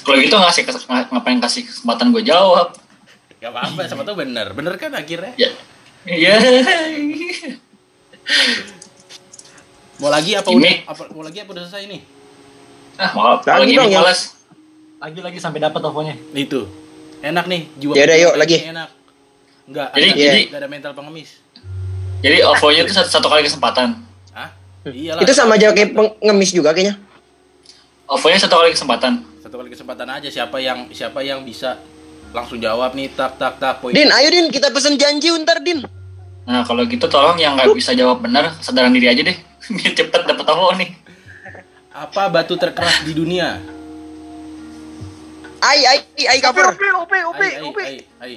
Kalau 0.00 0.16
gitu 0.16 0.34
ngasih 0.34 0.64
ngapain 1.08 1.38
kasih 1.38 1.62
kesempatan 1.62 2.10
gue 2.10 2.20
jawab? 2.24 2.72
Gak 3.38 3.48
apa-apa, 3.48 3.80
siapa 3.84 4.02
tahu 4.02 4.18
bener. 4.18 4.50
Bener 4.50 4.74
kan 4.74 4.90
akhirnya? 4.90 5.30
Ya, 5.36 5.48
ya. 6.04 6.34
Mau 10.04 10.12
lagi 10.12 10.36
apa 10.36 10.44
Ini. 10.46 10.60
udah? 10.60 10.74
Apa, 10.84 11.02
mau 11.10 11.24
lagi 11.24 11.38
apa 11.40 11.50
udah 11.50 11.62
selesai 11.64 11.88
nih? 11.88 12.00
Ah, 12.94 13.10
maaf, 13.10 13.40
Lagi 13.42 13.72
dong, 13.72 13.88
ya. 13.88 13.98
malas. 13.98 14.36
Lagi-lagi 15.00 15.38
sampai 15.40 15.58
dapat 15.58 15.80
tokonya. 15.80 16.14
Itu. 16.30 16.68
Enak 17.18 17.48
nih, 17.48 17.72
jiwa. 17.74 17.92
Yaudah, 17.96 18.16
yuk, 18.16 18.20
jiwa 18.28 18.36
lagi. 18.36 18.56
ini 18.58 18.68
Enak. 18.68 18.88
Enggak, 19.64 19.88
Jadi- 19.90 20.04
ada, 20.04 20.20
jadi- 20.20 20.46
nggak 20.46 20.60
ada 20.60 20.68
mental 20.68 20.92
pengemis. 20.92 21.30
Jadi 22.20 22.36
OVO-nya 22.42 22.80
itu 22.84 22.92
satu, 22.92 23.08
satu 23.10 23.26
kali 23.26 23.42
kesempatan. 23.42 23.88
Hah? 24.30 24.48
Iyalah. 24.84 25.24
Itu 25.24 25.32
sama 25.32 25.56
aja 25.56 25.72
kayak 25.72 25.96
pengemis 25.96 26.52
juga 26.52 26.76
kayaknya. 26.76 27.00
OVO-nya 28.06 28.38
satu 28.38 28.54
kali 28.54 28.70
kesempatan. 28.70 29.24
Satu 29.40 29.56
kali 29.56 29.72
kesempatan 29.72 30.04
aja 30.06 30.28
siapa 30.28 30.60
yang 30.60 30.88
siapa 30.90 31.20
yang 31.20 31.40
bisa 31.40 31.80
langsung 32.30 32.60
jawab 32.60 32.92
nih 32.92 33.08
tak 33.10 33.40
tak 33.40 33.56
tak 33.56 33.80
poin. 33.80 33.96
Din, 33.96 34.12
ayo 34.12 34.28
Din, 34.28 34.52
kita 34.52 34.68
pesen 34.68 35.00
janji 35.00 35.32
ntar 35.38 35.64
Din. 35.64 35.80
Nah, 36.44 36.60
kalau 36.62 36.84
gitu 36.84 37.08
tolong 37.08 37.36
yang 37.36 37.56
nggak 37.56 37.72
bisa 37.72 37.96
jawab 37.96 38.20
benar, 38.20 38.52
kesadaran 38.54 38.92
diri 38.92 39.08
aja 39.08 39.24
deh. 39.24 39.36
Biar 39.74 39.92
cepet 39.94 40.20
dapet 40.22 40.44
OVO 40.44 40.68
nih. 40.76 40.90
Apa 41.94 42.26
batu 42.26 42.58
terkeras 42.58 43.06
di 43.06 43.14
dunia? 43.14 43.62
Ai, 45.64 45.80
ai, 45.86 45.98
ai 46.28 46.38
cover. 46.42 46.74
upi, 46.74 46.88
upi, 46.92 47.18
upi, 47.24 47.48
upi, 47.64 47.84
ai, 48.20 48.20
ai. 48.20 48.32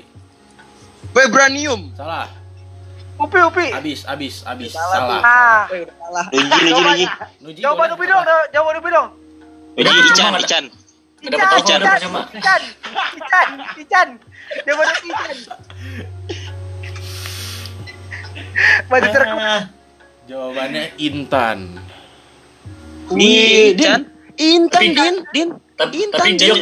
Vibranium. 1.12 1.92
Salah. 1.92 2.32
upi, 3.18 3.40
upi. 3.44 3.68
Abis, 3.74 4.06
abis, 4.06 4.46
abis. 4.46 4.72
Salah, 4.72 4.94
Salah. 4.94 5.20
Ah, 5.20 5.66
Eh, 5.68 5.84
udah 5.84 5.96
salah. 5.98 6.26
Luji, 6.32 6.70
luji. 6.72 7.06
Nuji 7.44 7.60
jawaban 7.60 7.92
upi 7.92 8.06
dong, 8.06 8.24
jawaban 8.54 8.76
upi 8.80 8.90
dong. 8.94 9.10
Udah, 9.76 9.92
Ican, 9.92 10.32
Ican. 10.40 10.66
Dapat 11.20 11.60
Ican. 11.60 11.82
Ican, 12.32 12.64
Ican, 13.18 13.50
Ican. 13.76 14.10
Dia 14.64 14.72
mau 14.72 14.86
Ican. 14.86 15.36
Batu 18.90 19.08
terkep. 19.12 19.77
Jawabannya 20.28 20.84
Intan. 21.00 21.60
Wih, 23.08 23.72
Din. 23.74 24.04
Intan, 24.38 24.84
Tapi- 24.84 24.94
Din, 24.94 25.16
Din. 25.32 25.50
Tapi, 25.78 25.94
Intan, 25.96 26.20
tapi 26.20 26.32
Giok, 26.36 26.58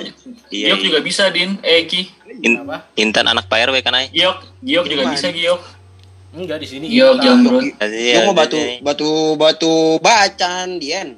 Iya, 0.52 0.68
Giok 0.70 0.80
iya. 0.80 0.86
juga 0.86 1.00
bisa, 1.02 1.24
Din. 1.32 1.58
Eh, 1.60 1.88
Ki. 1.88 2.12
In- 2.38 2.62
Apa? 2.62 2.86
Intan 2.94 3.26
anak 3.26 3.48
Pak 3.48 3.58
RW 3.66 3.82
kan 3.82 3.96
ay. 3.96 4.12
Giok, 4.12 4.38
Giok 4.62 4.86
juga 4.86 5.04
bisa, 5.10 5.28
Giok. 5.30 5.62
Enggak 6.36 6.60
di 6.60 6.68
sini. 6.68 6.86
Giok. 6.88 7.16
Jamrut. 7.18 7.64
Iya, 7.80 8.22
Lu 8.22 8.30
mau 8.30 8.36
batu, 8.36 8.60
iya. 8.60 8.78
batu, 8.80 9.10
batu 9.34 9.74
bacan, 9.98 10.78
Dian. 10.78 11.16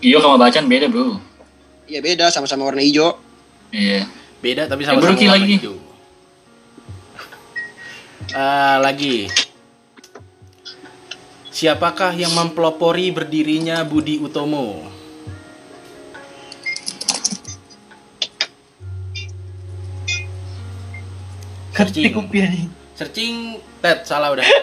Giok 0.00 0.18
sama 0.18 0.38
Bacan 0.40 0.66
beda, 0.66 0.86
bro. 0.86 1.18
Iya 1.84 2.00
beda, 2.00 2.30
sama-sama 2.30 2.64
warna 2.64 2.80
hijau. 2.80 3.18
Iya. 3.68 4.06
Beda 4.40 4.64
tapi 4.64 4.82
Eh, 4.82 4.86
sama-sama 4.86 5.12
warna 5.12 5.34
lagi. 5.34 5.52
hijau. 5.52 5.74
Eh, 8.32 8.76
lagi. 8.86 9.16
Siapakah 11.52 12.16
yang 12.16 12.32
mempelopori 12.32 13.12
berdirinya 13.12 13.84
Budi 13.84 14.16
Utomo? 14.16 14.88
Nih. 22.48 22.64
Searching 22.96 23.60
Ted 23.84 24.08
salah 24.08 24.32
udah. 24.32 24.48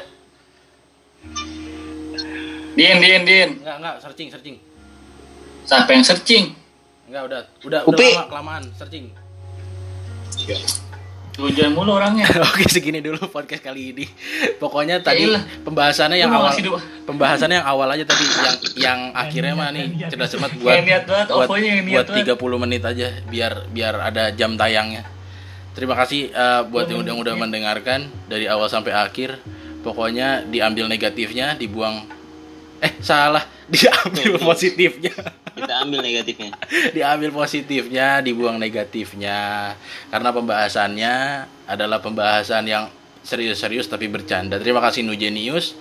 Din, 2.79 2.97
Din, 2.97 3.21
Din. 3.21 3.49
Enggak, 3.61 3.77
enggak, 3.85 3.95
searching, 4.01 4.27
searching. 4.33 4.57
Siapa 5.69 5.89
yang 5.93 6.01
searching? 6.01 6.57
Enggak, 7.05 7.23
udah. 7.29 7.41
Udah, 7.69 7.81
udah 7.85 8.07
lama 8.17 8.25
kelamaan 8.33 8.63
searching. 8.73 9.13
Hujan 11.39 11.71
mulu 11.71 11.95
orangnya. 11.95 12.27
Oke, 12.51 12.67
segini 12.67 12.99
dulu 12.99 13.31
podcast 13.31 13.63
kali 13.63 13.95
ini. 13.95 14.05
Pokoknya 14.59 14.99
tadi 14.99 15.23
Yaelah. 15.23 15.63
pembahasannya 15.63 16.17
yang 16.19 16.31
awal 16.35 16.51
pembahasannya 17.07 17.63
yang 17.63 17.67
awal 17.67 17.87
aja 17.87 18.03
tadi 18.03 18.25
yang 18.27 18.55
yang 18.75 18.99
akhirnya 19.15 19.53
mah 19.55 19.71
nih 19.71 20.11
cerdas 20.11 20.35
cermat 20.35 20.51
buat 20.59 20.75
Yang 20.75 20.85
niat 20.85 21.03
banget, 21.07 21.27
buat, 21.31 21.47
yang 21.63 21.79
niat 21.87 22.07
buat 22.11 22.27
30 22.35 22.63
menit 22.67 22.81
aja 22.83 23.07
biar 23.31 23.53
biar 23.71 23.93
ada 24.03 24.23
jam 24.35 24.59
tayangnya. 24.59 25.07
Terima 25.71 25.95
kasih 25.95 26.35
eh, 26.35 26.61
buat 26.67 26.91
yang 26.91 27.07
udah 27.07 27.15
udah 27.15 27.35
mendengarkan 27.39 28.11
dari 28.27 28.51
awal 28.51 28.67
sampai 28.67 28.91
akhir. 28.91 29.39
Pokoknya 29.79 30.43
diambil 30.43 30.91
negatifnya, 30.91 31.55
dibuang 31.55 32.18
eh 32.79 32.93
salah, 33.03 33.43
diambil 33.73 34.39
positifnya. 34.39 35.13
Kita 35.55 35.73
ambil 35.83 35.99
negatifnya. 36.03 36.51
diambil 36.95 37.29
positifnya, 37.35 38.23
dibuang 38.23 38.55
negatifnya. 38.55 39.73
Karena 40.09 40.29
pembahasannya 40.31 41.15
adalah 41.67 41.99
pembahasan 41.99 42.65
yang 42.65 42.87
serius-serius 43.23 43.91
tapi 43.91 44.07
bercanda. 44.07 44.57
Terima 44.57 44.79
kasih 44.79 45.03
Nugenius, 45.03 45.75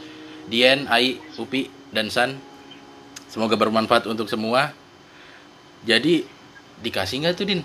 Dien, 0.51 0.91
Ai, 0.91 1.23
Upi, 1.39 1.71
dan 1.95 2.11
San. 2.11 2.37
Semoga 3.31 3.55
bermanfaat 3.55 4.09
untuk 4.11 4.27
semua. 4.27 4.75
Jadi 5.87 6.27
dikasih 6.83 7.23
nggak 7.23 7.35
tuh 7.39 7.47
Din? 7.47 7.63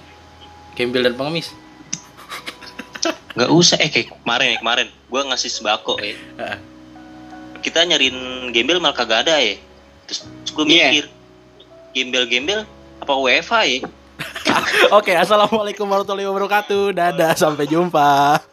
Gembel 0.77 1.05
dan 1.05 1.17
pengemis? 1.17 1.53
Nggak 3.33 3.49
usah 3.49 3.77
eh 3.81 3.89
kayak 3.89 4.13
kemarin 4.21 4.47
ya 4.53 4.57
kemarin. 4.61 4.87
Gua 5.09 5.21
ngasih 5.25 5.49
sembako 5.49 5.97
ya. 6.01 6.17
Kita 7.63 7.87
nyariin 7.87 8.51
gembel 8.51 8.83
malah 8.83 8.91
kagak 8.93 9.23
ada 9.25 9.39
ya. 9.39 9.55
Terus, 10.05 10.27
terus 10.27 10.51
gue 10.51 10.65
Iya. 10.67 10.89
mikir, 10.91 11.05
gembel-gembel 11.95 12.59
apa 12.99 13.13
WFH 13.15 13.53
ya? 13.71 13.79
Oke, 14.99 15.15
assalamualaikum 15.15 15.87
warahmatullahi 15.87 16.27
wabarakatuh. 16.27 16.91
Dadah, 16.91 17.33
sampai 17.39 17.65
jumpa. 17.65 18.43